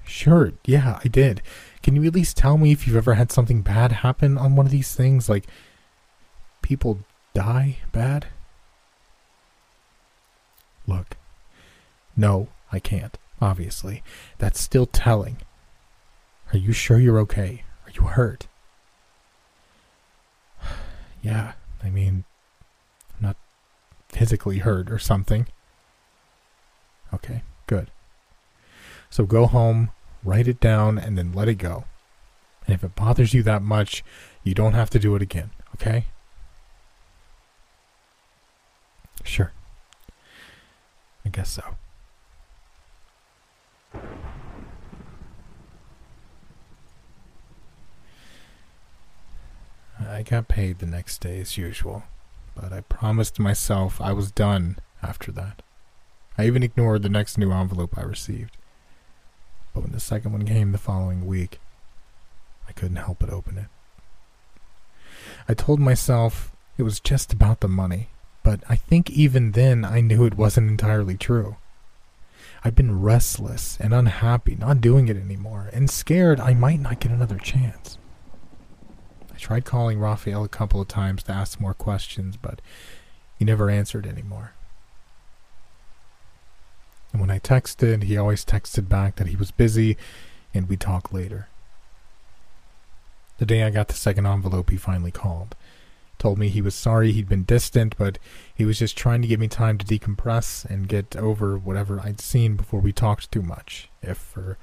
[0.06, 1.42] Sure, yeah, I did.
[1.90, 4.68] Can you at least tell me if you've ever had something bad happen on one
[4.68, 5.28] of these things?
[5.28, 5.48] Like,
[6.62, 7.00] people
[7.34, 8.28] die bad?
[10.86, 11.18] Look,
[12.16, 14.04] no, I can't, obviously.
[14.38, 15.38] That's still telling.
[16.54, 17.64] Are you sure you're okay?
[17.88, 18.46] Are you hurt?
[21.24, 22.24] yeah, I mean,
[23.18, 23.38] I'm not
[24.10, 25.48] physically hurt or something.
[27.12, 27.90] Okay, good.
[29.10, 29.90] So go home,
[30.24, 31.86] write it down, and then let it go.
[32.66, 34.04] And if it bothers you that much,
[34.44, 36.06] you don't have to do it again, okay?
[39.24, 39.52] Sure.
[41.26, 41.64] I guess so.
[50.00, 52.04] I got paid the next day as usual,
[52.56, 55.62] but I promised myself I was done after that.
[56.38, 58.58] I even ignored the next new envelope I received.
[59.74, 61.60] But when the second one came the following week,
[62.68, 63.68] I couldn't help but open it.
[65.48, 68.10] I told myself it was just about the money,
[68.44, 71.58] but I think even then I knew it wasn't entirely true.
[72.64, 77.12] I'd been restless and unhappy not doing it anymore, and scared I might not get
[77.12, 77.98] another chance.
[79.34, 82.62] I tried calling Raphael a couple of times to ask more questions, but
[83.38, 84.54] he never answered anymore.
[87.12, 89.98] And when I texted, he always texted back that he was busy
[90.54, 91.48] and we'd talk later.
[93.38, 95.56] The day I got the second envelope, he finally called.
[96.18, 98.20] Told me he was sorry he'd been distant, but
[98.54, 102.20] he was just trying to give me time to decompress and get over whatever I'd
[102.20, 103.90] seen before we talked too much.
[104.02, 104.58] If for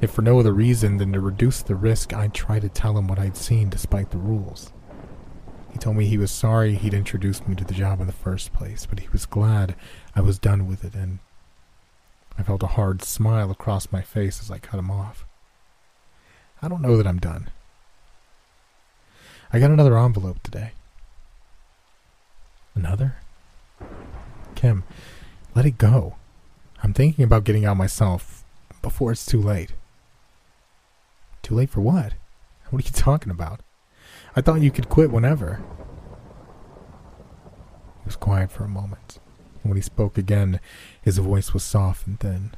[0.00, 3.08] if for no other reason than to reduce the risk, I'd try to tell him
[3.08, 4.72] what I'd seen despite the rules.
[5.72, 8.52] He told me he was sorry he'd introduced me to the job in the first
[8.52, 9.74] place, but he was glad
[10.14, 11.18] I was done with it and
[12.38, 15.24] I felt a hard smile across my face as I cut him off.
[16.60, 17.50] I don't know that I'm done.
[19.52, 20.72] I got another envelope today.
[22.74, 23.16] Another?
[24.54, 24.82] Kim,
[25.54, 26.16] let it go.
[26.82, 28.44] I'm thinking about getting out myself
[28.82, 29.72] before it's too late.
[31.42, 32.14] Too late for what?
[32.70, 33.60] What are you talking about?
[34.34, 35.62] I thought you could quit whenever.
[38.00, 39.18] He was quiet for a moment.
[39.62, 40.60] And when he spoke again,
[41.04, 42.52] his voice was soft and thin.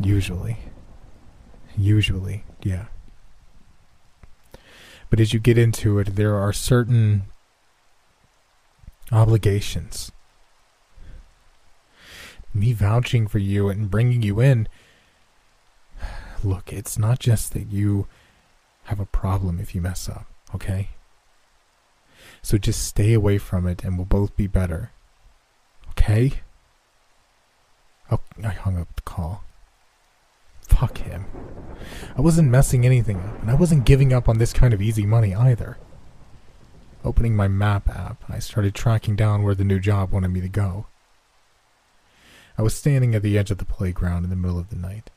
[0.00, 0.56] Usually.
[1.76, 2.86] Usually, yeah.
[5.10, 7.24] But as you get into it, there are certain
[9.10, 10.10] obligations.
[12.54, 14.68] Me vouching for you and bringing you in.
[16.42, 18.06] Look, it's not just that you
[18.84, 20.88] have a problem if you mess up, okay?
[22.42, 24.90] So just stay away from it and we'll both be better.
[25.90, 26.32] Okay?
[28.10, 29.44] Oh, I hung up the call.
[30.62, 31.26] Fuck him.
[32.16, 35.06] I wasn't messing anything up, and I wasn't giving up on this kind of easy
[35.06, 35.78] money either.
[37.04, 40.48] Opening my map app, I started tracking down where the new job wanted me to
[40.48, 40.86] go.
[42.56, 45.10] I was standing at the edge of the playground in the middle of the night.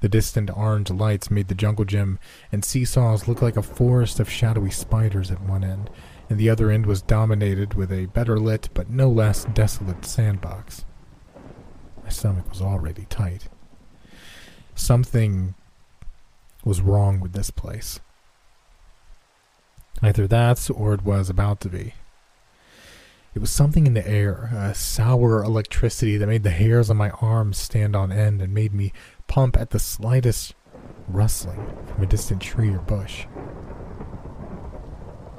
[0.00, 2.18] The distant orange lights made the jungle gym
[2.52, 5.90] and seesaws look like a forest of shadowy spiders at one end,
[6.28, 10.84] and the other end was dominated with a better lit but no less desolate sandbox.
[12.02, 13.48] My stomach was already tight.
[14.74, 15.54] Something
[16.64, 18.00] was wrong with this place.
[20.02, 21.94] Either that or it was about to be.
[23.34, 27.10] It was something in the air, a sour electricity that made the hairs on my
[27.10, 28.92] arms stand on end and made me
[29.26, 30.54] pump at the slightest
[31.08, 33.26] rustling from a distant tree or bush.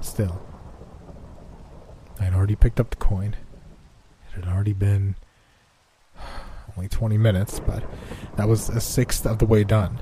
[0.01, 0.41] Still,
[2.19, 3.35] I had already picked up the coin.
[4.27, 5.15] It had already been
[6.77, 7.83] only 20 minutes, but
[8.35, 10.01] that was a sixth of the way done.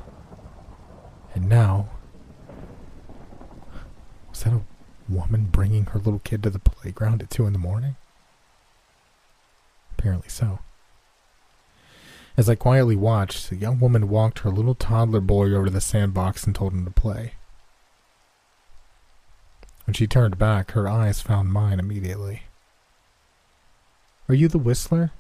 [1.34, 1.90] And now,
[4.30, 4.62] was that a
[5.08, 7.96] woman bringing her little kid to the playground at 2 in the morning?
[9.98, 10.60] Apparently so.
[12.36, 15.82] As I quietly watched, the young woman walked her little toddler boy over to the
[15.82, 17.34] sandbox and told him to play.
[19.88, 22.44] When she turned back, her eyes found mine immediately.
[24.27, 25.12] Are you the whistler?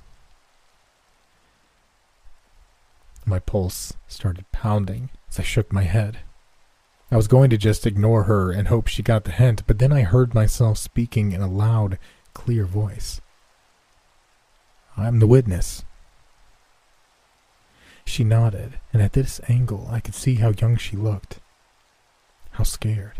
[3.25, 6.19] My pulse started pounding as I shook my head.
[7.09, 9.93] I was going to just ignore her and hope she got the hint, but then
[9.93, 11.97] I heard myself speaking in a loud,
[12.33, 13.21] clear voice.
[14.97, 15.85] I'm the witness.
[18.03, 21.39] She nodded, and at this angle I could see how young she looked.
[22.51, 23.13] How scared.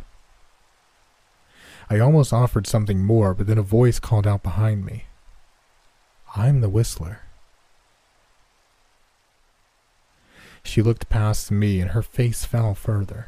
[1.89, 5.05] I almost offered something more, but then a voice called out behind me.
[6.35, 7.21] I'm the whistler.
[10.63, 13.27] She looked past me and her face fell further.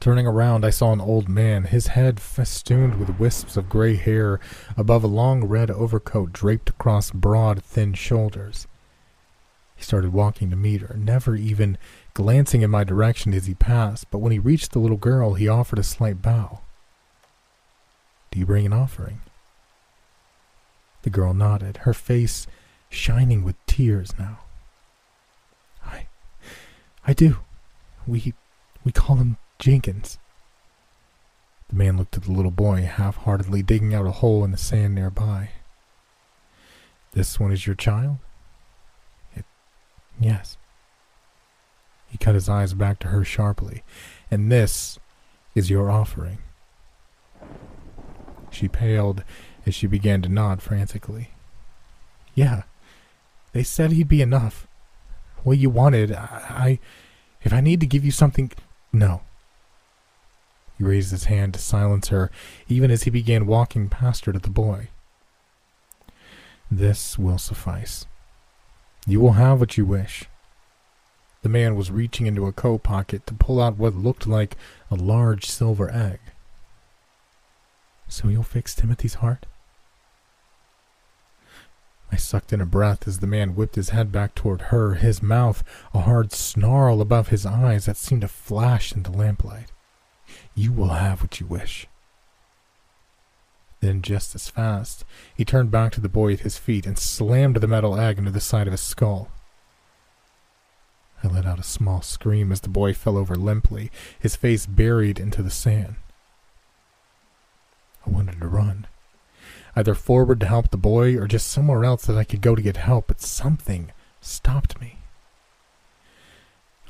[0.00, 4.40] Turning around, I saw an old man, his head festooned with wisps of gray hair
[4.76, 8.66] above a long red overcoat draped across broad, thin shoulders.
[9.76, 11.78] He started walking to meet her, never even
[12.14, 15.48] glancing in my direction as he passed, but when he reached the little girl, he
[15.48, 16.60] offered a slight bow.
[18.30, 19.20] Do you bring an offering?
[21.02, 22.46] The girl nodded, her face
[22.88, 24.40] shining with tears now.
[25.84, 26.06] I
[27.06, 27.38] I do.
[28.06, 28.34] We
[28.84, 30.18] we call him Jenkins.
[31.68, 34.58] The man looked at the little boy, half heartedly digging out a hole in the
[34.58, 35.50] sand nearby.
[37.12, 38.18] This one is your child?
[39.34, 39.44] It,
[40.20, 40.56] yes.
[42.12, 43.82] He cut his eyes back to her sharply.
[44.30, 44.98] And this
[45.54, 46.38] is your offering.
[48.50, 49.24] She paled
[49.64, 51.30] as she began to nod frantically.
[52.34, 52.64] Yeah,
[53.54, 54.66] they said he'd be enough.
[55.42, 56.78] What you wanted, I.
[57.42, 58.52] If I need to give you something.
[58.92, 59.22] No.
[60.76, 62.30] He raised his hand to silence her,
[62.68, 64.88] even as he began walking past her to the boy.
[66.70, 68.04] This will suffice.
[69.06, 70.24] You will have what you wish.
[71.42, 74.56] The man was reaching into a coat pocket to pull out what looked like
[74.90, 76.20] a large silver egg.
[78.08, 79.46] So you'll fix Timothy's heart?
[82.12, 85.22] I sucked in a breath as the man whipped his head back toward her, his
[85.22, 85.64] mouth
[85.94, 89.72] a hard snarl above his eyes that seemed to flash in the lamplight.
[90.54, 91.88] You will have what you wish.
[93.80, 97.56] Then, just as fast, he turned back to the boy at his feet and slammed
[97.56, 99.30] the metal egg into the side of his skull.
[101.22, 105.20] I let out a small scream as the boy fell over limply, his face buried
[105.20, 105.96] into the sand.
[108.06, 108.86] I wanted to run,
[109.76, 112.62] either forward to help the boy or just somewhere else that I could go to
[112.62, 114.98] get help, but something stopped me.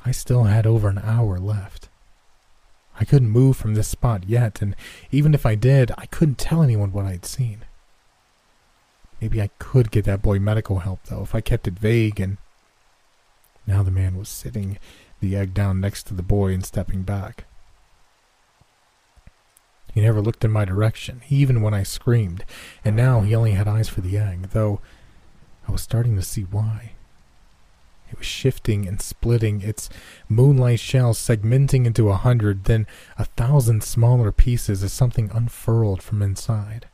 [0.05, 1.89] I still had over an hour left.
[2.99, 4.75] I couldn't move from this spot yet, and
[5.11, 7.59] even if I did, I couldn't tell anyone what I'd seen.
[9.21, 12.37] Maybe I could get that boy medical help, though, if I kept it vague, and
[13.65, 14.77] now the man was sitting
[15.19, 17.45] the egg down next to the boy and stepping back.
[19.93, 22.43] He never looked in my direction, even when I screamed,
[22.83, 24.81] and now he only had eyes for the egg, though
[25.67, 26.93] I was starting to see why.
[28.11, 29.89] It was shifting and splitting, its
[30.27, 32.85] moonlight shell segmenting into a hundred, then
[33.17, 36.87] a thousand smaller pieces as something unfurled from inside.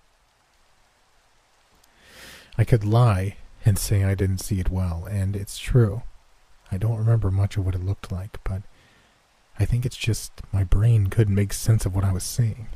[2.57, 6.03] I could lie and say I didn't see it well, and it's true.
[6.71, 8.61] I don't remember much of what it looked like, but
[9.59, 12.67] I think it's just my brain couldn't make sense of what I was seeing.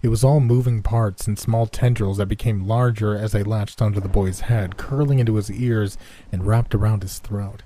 [0.00, 4.00] It was all moving parts and small tendrils that became larger as they latched onto
[4.00, 5.98] the boy's head, curling into his ears
[6.30, 7.62] and wrapped around his throat.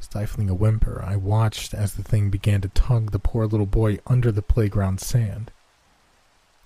[0.00, 3.98] Stifling a whimper, I watched as the thing began to tug the poor little boy
[4.06, 5.50] under the playground sand.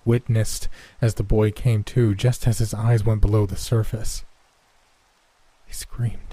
[0.05, 0.67] Witnessed
[1.01, 4.25] as the boy came to just as his eyes went below the surface.
[5.65, 6.32] He screamed.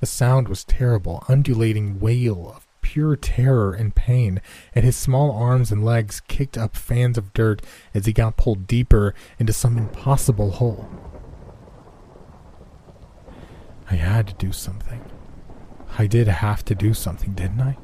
[0.00, 4.40] The sound was terrible, undulating wail of pure terror and pain,
[4.74, 7.60] and his small arms and legs kicked up fans of dirt
[7.92, 10.88] as he got pulled deeper into some impossible hole.
[13.90, 15.02] I had to do something.
[15.98, 17.76] I did have to do something, didn't I?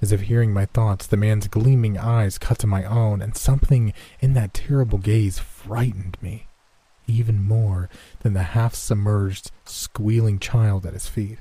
[0.00, 3.92] As if hearing my thoughts, the man's gleaming eyes cut to my own, and something
[4.20, 6.48] in that terrible gaze frightened me,
[7.12, 7.88] even more
[8.20, 11.38] than the half submerged, squealing child at his feet.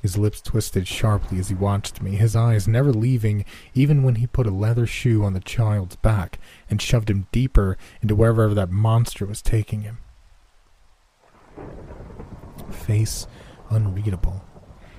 [0.00, 4.26] His lips twisted sharply as he watched me, his eyes never leaving even when he
[4.26, 6.38] put a leather shoe on the child's back
[6.70, 9.98] and shoved him deeper into wherever that monster was taking him.
[12.70, 13.26] Face
[13.70, 14.44] unreadable.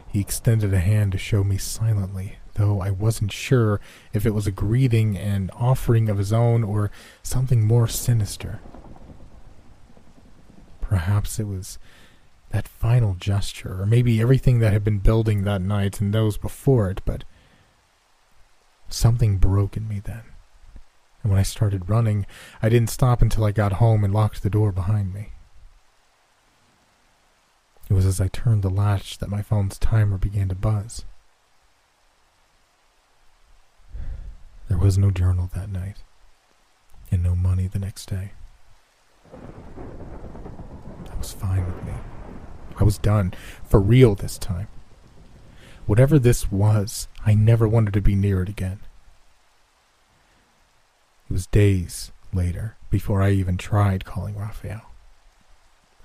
[0.08, 3.80] He extended a hand to show me silently, though I wasn't sure
[4.14, 6.92] if it was a greeting and offering of his own or
[7.24, 8.60] something more sinister.
[10.82, 11.80] Perhaps it was
[12.50, 16.90] that final gesture, or maybe everything that had been building that night and those before
[16.90, 17.24] it, but
[18.90, 20.24] something broke in me then.
[21.22, 22.26] And when I started running,
[22.62, 25.34] I didn't stop until I got home and locked the door behind me.
[27.90, 31.06] It was as I turned the latch that my phone's timer began to buzz.
[34.68, 35.98] There was no journal that night,
[37.10, 38.32] and no money the next day.
[41.06, 41.94] That was fine with me.
[42.78, 44.68] I was done, for real this time.
[45.86, 48.80] Whatever this was, I never wanted to be near it again.
[51.30, 54.87] It was days later before I even tried calling Raphael.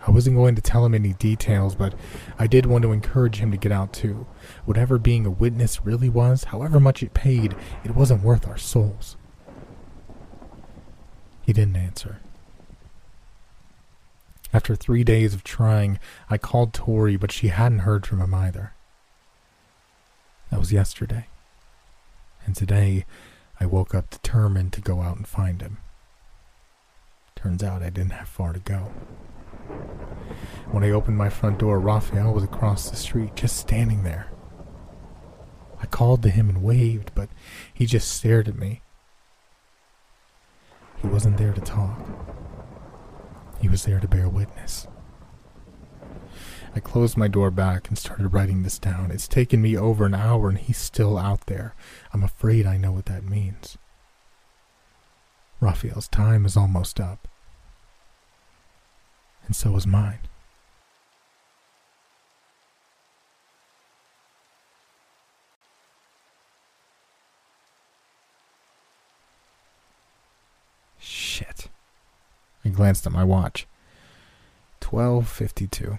[0.06, 1.94] I wasn't going to tell him any details, but
[2.38, 4.26] I did want to encourage him to get out too.
[4.64, 9.16] Whatever being a witness really was, however much it paid, it wasn't worth our souls.
[11.42, 12.18] He didn't answer.
[14.52, 15.98] After three days of trying,
[16.28, 18.74] I called Tori, but she hadn't heard from him either.
[20.50, 21.26] That was yesterday.
[22.44, 23.06] And today,
[23.58, 25.78] I woke up determined to go out and find him.
[27.36, 28.92] Turns out I didn't have far to go.
[30.70, 34.28] When I opened my front door, Raphael was across the street, just standing there.
[35.80, 37.28] I called to him and waved, but
[37.74, 38.82] he just stared at me.
[41.00, 42.00] He wasn't there to talk.
[43.60, 44.86] He was there to bear witness.
[46.74, 49.10] I closed my door back and started writing this down.
[49.10, 51.74] It's taken me over an hour and he's still out there.
[52.14, 53.76] I'm afraid I know what that means.
[55.60, 57.28] Raphael's time is almost up.
[59.52, 60.20] And so was mine.
[70.98, 71.68] Shit.
[72.64, 73.66] I glanced at my watch.
[74.80, 75.98] 12:52.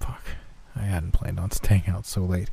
[0.00, 0.24] Fuck.
[0.74, 2.50] I hadn't planned on staying out so late.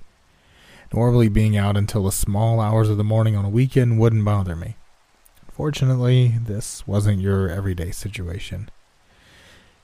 [0.93, 4.55] Normally being out until the small hours of the morning on a weekend wouldn't bother
[4.55, 4.75] me.
[5.51, 8.69] Fortunately, this wasn't your everyday situation.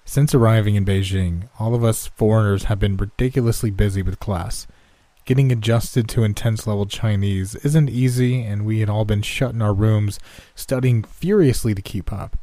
[0.05, 4.67] Since arriving in Beijing, all of us foreigners have been ridiculously busy with class.
[5.25, 9.61] Getting adjusted to intense level Chinese isn't easy, and we had all been shut in
[9.61, 10.19] our rooms,
[10.53, 12.37] studying furiously to keep up.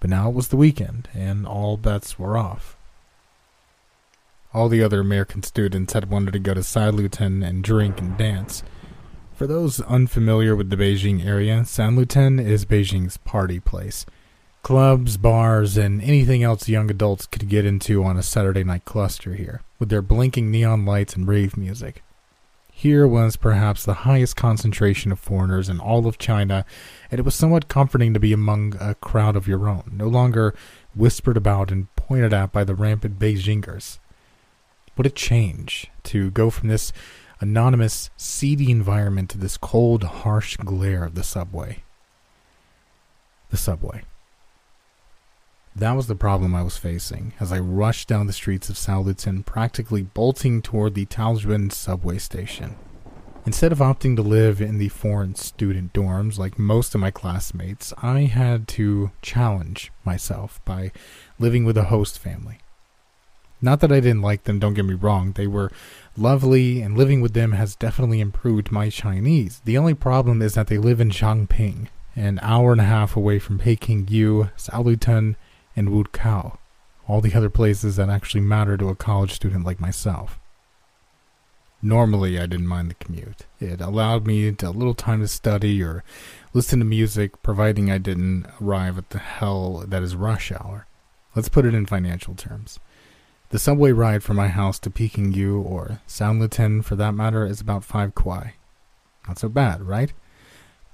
[0.00, 2.76] But now it was the weekend, and all bets were off.
[4.54, 8.62] All the other American students had wanted to go to Sanlitun and drink and dance.
[9.34, 14.06] For those unfamiliar with the Beijing area, Sanlitun is Beijing's party place.
[14.66, 19.34] Clubs, bars, and anything else young adults could get into on a Saturday night cluster
[19.34, 22.02] here, with their blinking neon lights and rave music.
[22.72, 26.64] Here was perhaps the highest concentration of foreigners in all of China,
[27.12, 30.52] and it was somewhat comforting to be among a crowd of your own, no longer
[30.96, 34.00] whispered about and pointed at by the rampant Beijingers.
[34.96, 36.92] What a change to go from this
[37.38, 41.84] anonymous, seedy environment to this cold, harsh glare of the subway.
[43.50, 44.02] The subway.
[45.78, 49.44] That was the problem I was facing as I rushed down the streets of Sanlitun,
[49.44, 52.76] practically bolting toward the Taoyuan subway station.
[53.44, 57.92] Instead of opting to live in the foreign student dorms like most of my classmates,
[58.02, 60.92] I had to challenge myself by
[61.38, 62.58] living with a host family.
[63.60, 65.70] Not that I didn't like them, don't get me wrong, they were
[66.16, 69.60] lovely, and living with them has definitely improved my Chinese.
[69.66, 73.38] The only problem is that they live in Changping, an hour and a half away
[73.38, 75.36] from Peking U, Sanlitun,
[75.76, 76.56] and Wudaokou,
[77.06, 80.40] all the other places that actually matter to a college student like myself.
[81.82, 83.46] Normally, I didn't mind the commute.
[83.60, 86.02] It allowed me a little time to study or
[86.54, 90.86] listen to music, providing I didn't arrive at the hell that is rush hour.
[91.34, 92.80] Let's put it in financial terms.
[93.50, 97.60] The subway ride from my house to Peking U or Sanlitun, for that matter, is
[97.60, 98.52] about five kuai.
[99.28, 100.12] Not so bad, right?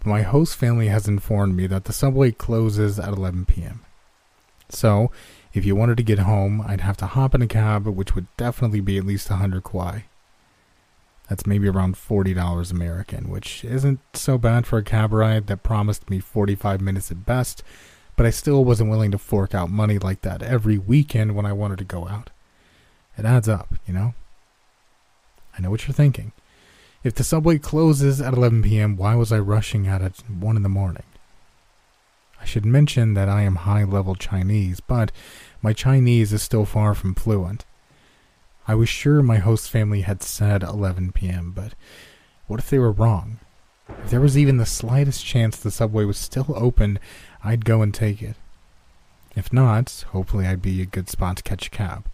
[0.01, 3.81] But my host family has informed me that the subway closes at 11 p.m.
[4.73, 5.11] So,
[5.53, 8.27] if you wanted to get home, I'd have to hop in a cab, which would
[8.37, 10.05] definitely be at least 100 kuai.
[11.29, 16.11] That's maybe around $40 American, which isn't so bad for a cab ride that promised
[16.11, 17.63] me 45 minutes at best,
[18.17, 21.53] but I still wasn't willing to fork out money like that every weekend when I
[21.53, 22.31] wanted to go out.
[23.17, 24.15] It adds up, you know?
[25.57, 26.33] I know what you're thinking.
[27.05, 30.63] If the subway closes at 11 p.m., why was I rushing out at 1 in
[30.63, 31.05] the morning?
[32.43, 35.13] I should mention that I am high level Chinese, but
[35.63, 37.65] my Chinese is still far from fluent.
[38.67, 41.75] I was sure my host family had said 11 p.m., but
[42.49, 43.39] what if they were wrong?
[43.89, 46.99] If there was even the slightest chance the subway was still open,
[47.45, 48.37] I'd go and take it.
[49.37, 52.07] If not, hopefully I'd be a good spot to catch a cab.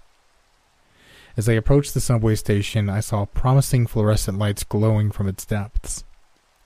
[1.39, 6.05] As I approached the subway station, I saw promising fluorescent lights glowing from its depths.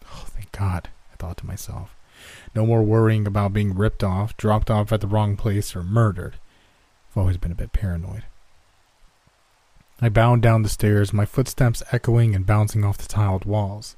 [0.06, 1.94] Oh, thank God, I thought to myself.
[2.54, 6.36] No more worrying about being ripped off, dropped off at the wrong place, or murdered.
[7.10, 8.24] I've always been a bit paranoid.
[10.00, 13.96] I bounded down the stairs, my footsteps echoing and bouncing off the tiled walls.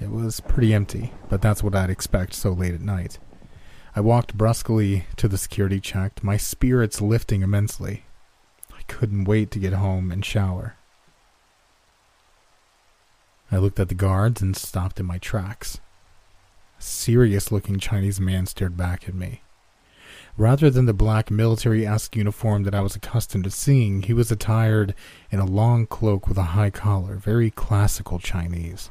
[0.00, 3.18] It was pretty empty, but that's what I'd expect so late at night.
[3.96, 8.04] I walked brusquely to the security check, my spirits lifting immensely.
[8.72, 10.77] I couldn't wait to get home and shower.
[13.50, 15.80] I looked at the guards and stopped in my tracks.
[16.78, 19.42] A serious looking Chinese man stared back at me.
[20.36, 24.30] Rather than the black military esque uniform that I was accustomed to seeing, he was
[24.30, 24.94] attired
[25.30, 28.90] in a long cloak with a high collar, very classical Chinese.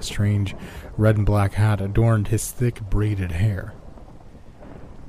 [0.00, 0.56] A strange
[0.96, 3.74] red and black hat adorned his thick braided hair.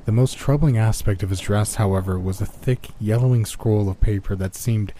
[0.05, 4.35] The most troubling aspect of his dress, however, was a thick, yellowing scroll of paper
[4.35, 4.93] that seemed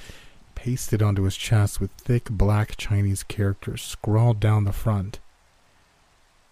[0.65, 5.19] pasted onto his chest with thick black Chinese characters scrawled down the front.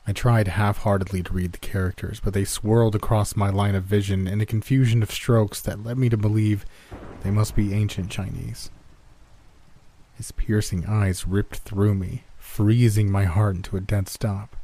[0.05, 3.85] I tried half heartedly to read the characters, but they swirled across my line of
[3.85, 6.63] vision in a confusion of strokes that led me to believe
[7.23, 8.69] they must be ancient Chinese.
[10.13, 14.55] His piercing eyes ripped through me, freezing my heart into a dead stop.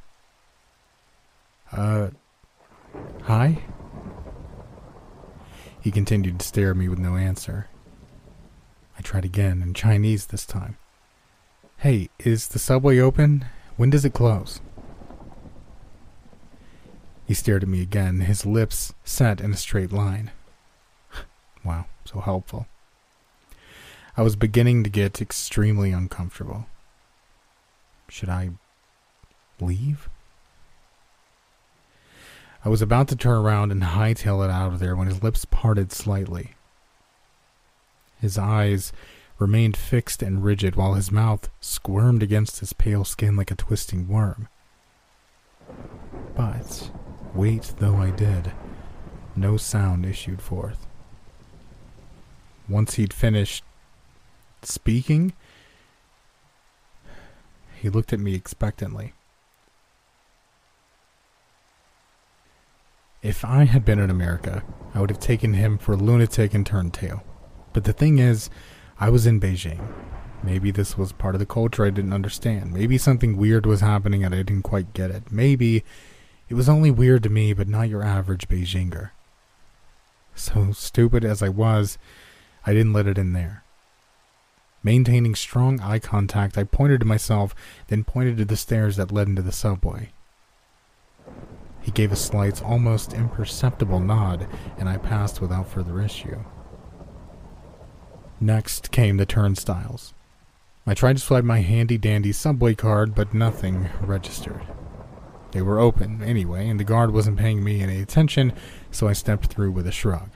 [1.71, 2.09] Uh,
[3.23, 3.63] hi?
[5.81, 7.67] He continued to stare at me with no answer.
[8.99, 10.77] I tried again, in Chinese this time.
[11.77, 13.45] Hey, is the subway open?
[13.77, 14.59] When does it close?
[17.25, 20.31] He stared at me again, his lips set in a straight line.
[21.63, 22.67] wow, so helpful.
[24.17, 26.65] I was beginning to get extremely uncomfortable.
[28.09, 28.49] Should I
[29.61, 30.09] leave?
[32.65, 35.45] I was about to turn around and hightail it out of there when his lips
[35.45, 36.55] parted slightly.
[38.19, 38.91] His eyes
[39.37, 44.07] remained fixed and rigid while his mouth squirmed against his pale skin like a twisting
[44.07, 44.49] worm.
[46.35, 46.91] But,
[47.33, 48.51] wait though I did,
[49.35, 50.85] no sound issued forth.
[52.67, 53.63] Once he'd finished
[54.61, 55.33] speaking,
[57.75, 59.13] he looked at me expectantly.
[63.21, 64.63] If I had been in America,
[64.93, 67.23] I would have taken him for a lunatic and turned tail.
[67.73, 68.49] But the thing is,
[68.99, 69.79] I was in Beijing.
[70.43, 72.73] Maybe this was part of the culture I didn't understand.
[72.73, 75.31] Maybe something weird was happening and I didn't quite get it.
[75.31, 75.83] Maybe
[76.47, 79.11] it was only weird to me, but not your average Beijinger.
[80.33, 81.97] So stupid as I was,
[82.65, 83.63] I didn't let it in there.
[84.81, 87.53] Maintaining strong eye contact, I pointed to myself,
[87.87, 90.11] then pointed to the stairs that led into the subway.
[91.81, 94.47] He gave a slight, almost imperceptible nod,
[94.77, 96.39] and I passed without further issue.
[98.41, 100.13] Next came the turnstiles.
[100.87, 104.61] I tried to swipe my handy dandy subway card, but nothing registered.
[105.51, 108.53] They were open, anyway, and the guard wasn't paying me any attention,
[108.91, 110.29] so I stepped through with a shrug.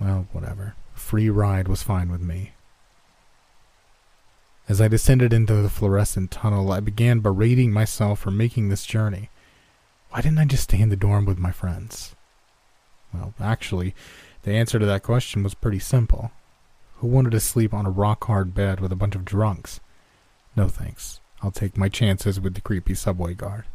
[0.00, 0.74] Well, whatever.
[0.92, 2.52] Free ride was fine with me.
[4.68, 9.28] As I descended into the fluorescent tunnel, I began berating myself for making this journey.
[10.10, 12.14] Why didn't I just stay in the dorm with my friends?
[13.12, 13.94] Well, actually,
[14.42, 16.30] the answer to that question was pretty simple.
[17.04, 19.78] Who wanted to sleep on a rock hard bed with a bunch of drunks?
[20.56, 21.20] No thanks.
[21.42, 23.66] I'll take my chances with the creepy subway guard.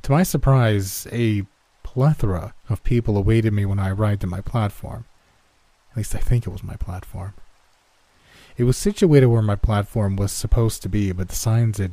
[0.00, 1.44] To my surprise, a
[1.82, 5.04] plethora of people awaited me when I arrived at my platform.
[5.90, 7.34] At least I think it was my platform.
[8.56, 11.92] It was situated where my platform was supposed to be, but the signs had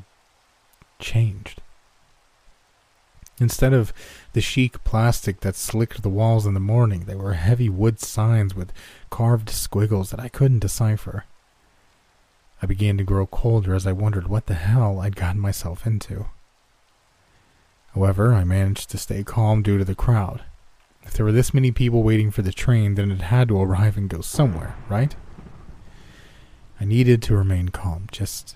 [0.98, 1.62] changed.
[3.40, 3.92] Instead of
[4.34, 8.54] the chic plastic that slicked the walls in the morning, they were heavy wood signs
[8.54, 8.72] with
[9.10, 11.26] carved squiggles that I couldn't decipher.
[12.62, 16.28] I began to grow colder as I wondered what the hell I'd gotten myself into.
[17.94, 20.44] However, I managed to stay calm due to the crowd.
[21.04, 23.98] If there were this many people waiting for the train, then it had to arrive
[23.98, 25.16] and go somewhere, right?
[26.80, 28.08] I needed to remain calm.
[28.12, 28.56] Just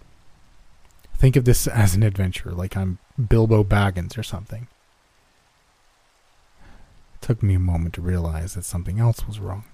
[1.15, 4.67] think of this as an adventure, like I'm Bilbo Baggins or something.
[7.15, 9.65] It took me a moment to realize that something else was wrong.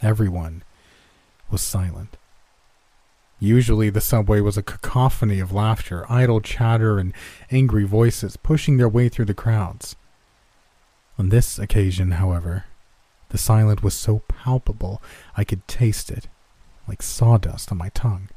[0.00, 0.62] Everyone
[1.50, 2.16] was silent.
[3.40, 7.12] Usually, the subway was a cacophony of laughter, idle chatter, and
[7.50, 9.96] angry voices pushing their way through the crowds.
[11.18, 12.66] On this occasion, however,
[13.30, 15.02] the silence was so palpable
[15.36, 16.28] I could taste it,
[16.86, 18.28] like sawdust on my tongue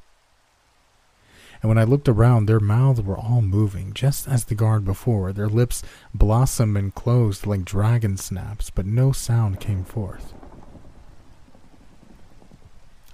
[1.66, 5.34] and when I looked around, their mouths were all moving, just as the guard before.
[5.34, 5.82] Their lips
[6.14, 10.36] blossomed and closed like dragon snaps, but no sound came forth.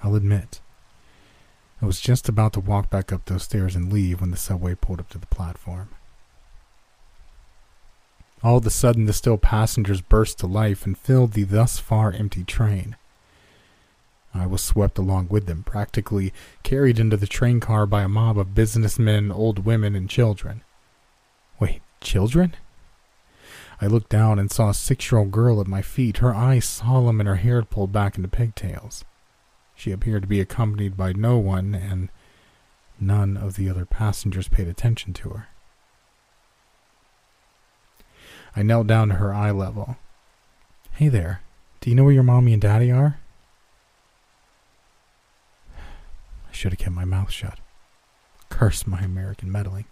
[0.04, 0.60] I'll admit,
[1.82, 4.76] I was just about to walk back up those stairs and leave when the subway
[4.76, 5.88] pulled up to the platform.
[8.44, 12.12] All of a sudden, the still passengers burst to life and filled the thus far
[12.12, 12.98] empty train.
[14.34, 18.38] I was swept along with them, practically carried into the train car by a mob
[18.38, 20.64] of businessmen, old women, and children.
[21.60, 22.56] Wait, children?
[23.82, 26.66] I looked down and saw a six year old girl at my feet, her eyes
[26.66, 29.04] solemn and her hair pulled back into pigtails.
[29.76, 32.10] She appeared to be accompanied by no one, and
[33.00, 35.48] none of the other passengers paid attention to her.
[38.56, 39.98] I knelt down to her eye level.
[40.92, 41.42] Hey there,
[41.80, 43.21] do you know where your mommy and daddy are?
[46.52, 47.60] I should have kept my mouth shut.
[48.50, 49.86] Curse my American meddling.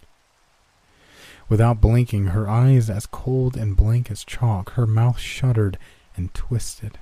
[1.48, 5.78] Without blinking, her eyes as cold and blank as chalk, her mouth shuddered
[6.16, 6.98] and twisted.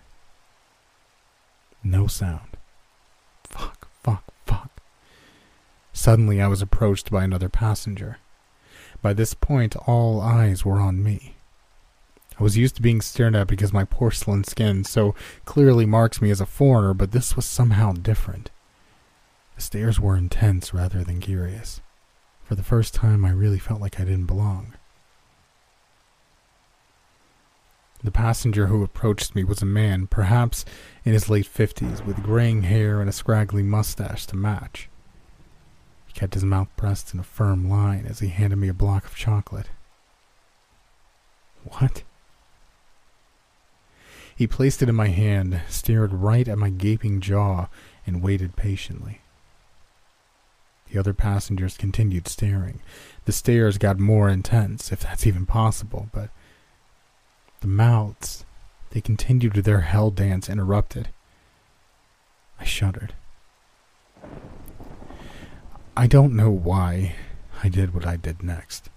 [1.82, 2.56] No sound.
[3.44, 4.80] Fuck, fuck, fuck.
[5.92, 8.18] Suddenly, I was approached by another passenger.
[9.02, 11.34] By this point, all eyes were on me.
[12.38, 16.30] I was used to being stared at because my porcelain skin so clearly marks me
[16.30, 18.50] as a foreigner, but this was somehow different.
[19.59, 21.80] The stares were intense rather than curious.
[22.44, 24.74] For the first time, I really felt like I didn't belong.
[28.04, 30.64] The passenger who approached me was a man, perhaps
[31.04, 34.88] in his late fifties, with graying hair and a scraggly mustache to match.
[36.06, 39.06] He kept his mouth pressed in a firm line as he handed me a block
[39.06, 39.70] of chocolate.
[41.64, 42.04] What?
[44.36, 47.66] He placed it in my hand, stared right at my gaping jaw,
[48.06, 49.22] and waited patiently.
[50.91, 52.80] The other passengers continued staring.
[53.24, 56.30] The stares got more intense, if that's even possible, but
[57.61, 58.45] the mouths,
[58.91, 61.09] they continued their hell dance interrupted.
[62.59, 63.14] I shuddered.
[65.97, 67.16] I don't know why
[67.62, 68.89] I did what I did next.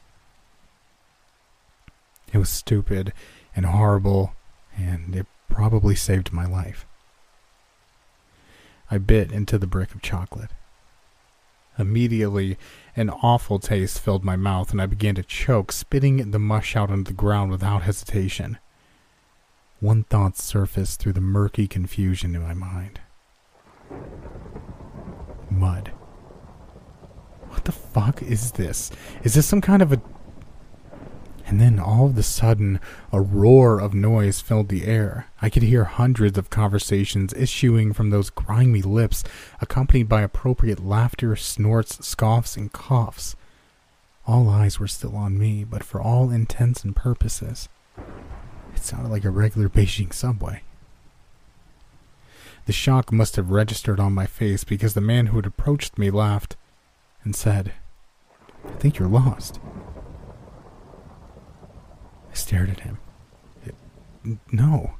[2.32, 3.12] It was stupid
[3.56, 4.34] and horrible,
[4.78, 6.86] and it probably saved my life.
[8.90, 10.52] I bit into the brick of chocolate.
[11.82, 12.58] Immediately,
[12.96, 16.90] an awful taste filled my mouth, and I began to choke, spitting the mush out
[16.90, 18.60] on the ground without hesitation.
[19.80, 23.02] One thought surfaced through the murky confusion in my mind
[25.52, 25.90] mud.
[27.50, 28.92] What the fuck is this?
[29.24, 30.02] Is this some kind of a
[31.52, 32.80] and then all of a sudden,
[33.12, 35.28] a roar of noise filled the air.
[35.42, 39.26] I could hear hundreds of conversations issuing from those grimy lips,
[39.60, 43.36] accompanied by appropriate laughter, snorts, scoffs, and coughs.
[44.26, 47.68] All eyes were still on me, but for all intents and purposes,
[48.74, 50.64] it sounded like a regular Beijing subway.
[52.66, 56.12] The shock must have registered on my face because the man who had approached me
[56.12, 56.56] laughed
[57.26, 57.74] and said,
[58.66, 59.60] I think you're lost.
[62.32, 62.98] I stared at him.
[64.52, 64.96] no.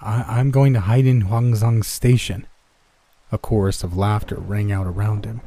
[0.00, 2.46] I, am going to Haidian Huangzhuang Station.
[3.32, 5.40] A chorus of laughter rang out around him.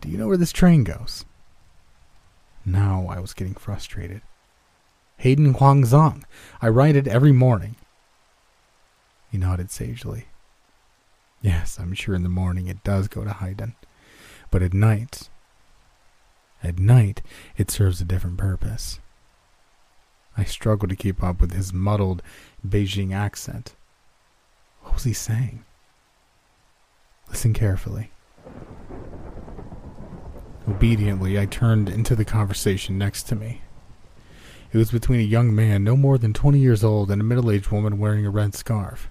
[0.00, 1.24] Do you know where this train goes?
[2.64, 4.22] Now I was getting frustrated.
[5.20, 6.24] Haidian Huangzhuang.
[6.60, 7.76] I ride it every morning.
[9.30, 10.26] He nodded sagely.
[11.40, 13.74] Yes, I'm sure in the morning it does go to Haidian.
[14.50, 15.28] But at night,
[16.62, 17.22] at night,
[17.56, 19.00] it serves a different purpose.
[20.38, 22.22] I struggled to keep up with his muddled
[22.66, 23.74] Beijing accent.
[24.82, 25.64] What was he saying?
[27.28, 28.12] Listen carefully.
[30.68, 33.62] Obediently, I turned into the conversation next to me.
[34.72, 37.50] It was between a young man no more than 20 years old and a middle
[37.50, 39.10] aged woman wearing a red scarf.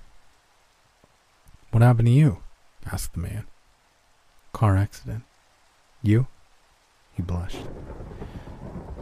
[1.72, 2.42] What happened to you?
[2.90, 3.48] asked the man.
[4.54, 5.24] Car accident.
[6.02, 6.28] You?
[7.14, 7.58] He blushed.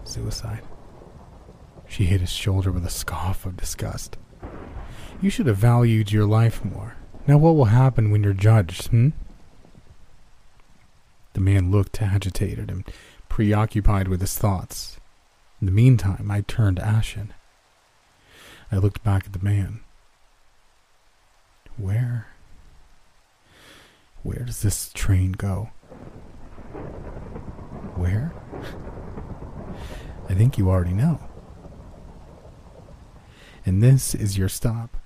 [0.06, 0.64] Suicide.
[1.88, 4.18] She hit his shoulder with a scoff of disgust.
[5.22, 6.96] You should have valued your life more.
[7.28, 9.10] Now, what will happen when you're judged, hmm?
[11.34, 12.86] The man looked agitated and
[13.30, 15.00] preoccupied with his thoughts.
[15.60, 17.34] In the meantime, I turned ashen.
[18.72, 19.82] I looked back at the man.
[21.78, 22.28] Where?
[24.24, 25.70] Where does this train go?
[27.96, 28.34] Where?
[30.30, 31.20] I think you already know
[33.66, 34.98] and this is your stop.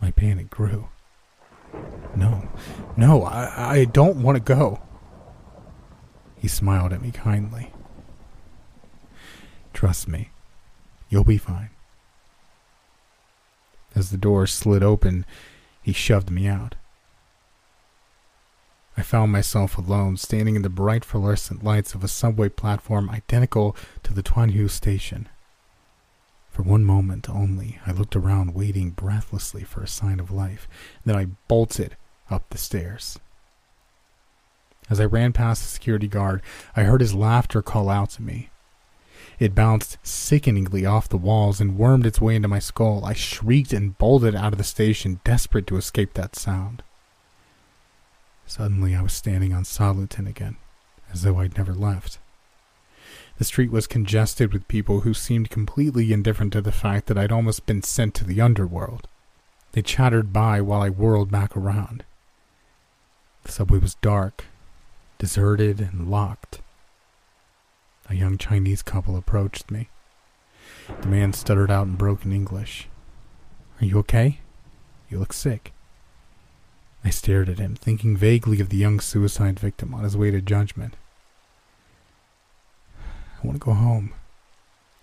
[0.00, 0.88] My panic grew.
[2.16, 2.48] No,
[2.96, 4.80] no, I, I don't want to go.
[6.36, 7.72] He smiled at me kindly.
[9.72, 10.30] Trust me,
[11.08, 11.70] you'll be fine.
[13.94, 15.24] As the door slid open,
[15.82, 16.74] he shoved me out.
[18.96, 23.76] I found myself alone, standing in the bright fluorescent lights of a subway platform identical
[24.02, 25.28] to the Tuanhu station.
[26.50, 30.68] For one moment only, I looked around, waiting breathlessly for a sign of life.
[31.04, 31.96] Then I bolted
[32.28, 33.18] up the stairs.
[34.90, 36.42] As I ran past the security guard,
[36.74, 38.50] I heard his laughter call out to me.
[39.38, 43.04] It bounced sickeningly off the walls and wormed its way into my skull.
[43.04, 46.82] I shrieked and bolted out of the station, desperate to escape that sound.
[48.44, 50.56] Suddenly, I was standing on Sanlitun again,
[51.12, 52.18] as though I'd never left.
[53.40, 57.32] The street was congested with people who seemed completely indifferent to the fact that I'd
[57.32, 59.08] almost been sent to the underworld.
[59.72, 62.04] They chattered by while I whirled back around.
[63.44, 64.44] The subway was dark,
[65.16, 66.60] deserted, and locked.
[68.10, 69.88] A young Chinese couple approached me.
[71.00, 72.88] The man stuttered out in broken English.
[73.80, 74.40] Are you okay?
[75.08, 75.72] You look sick.
[77.02, 80.42] I stared at him, thinking vaguely of the young suicide victim on his way to
[80.42, 80.94] judgment.
[83.42, 84.12] I want to go home,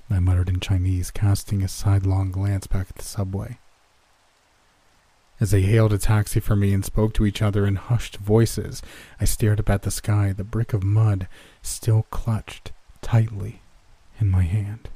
[0.09, 3.57] I muttered in Chinese, casting a sidelong glance back at the subway.
[5.39, 8.81] As they hailed a taxi for me and spoke to each other in hushed voices,
[9.19, 11.27] I stared up at the sky, the brick of mud
[11.61, 12.71] still clutched
[13.01, 13.61] tightly
[14.19, 14.89] in my hand.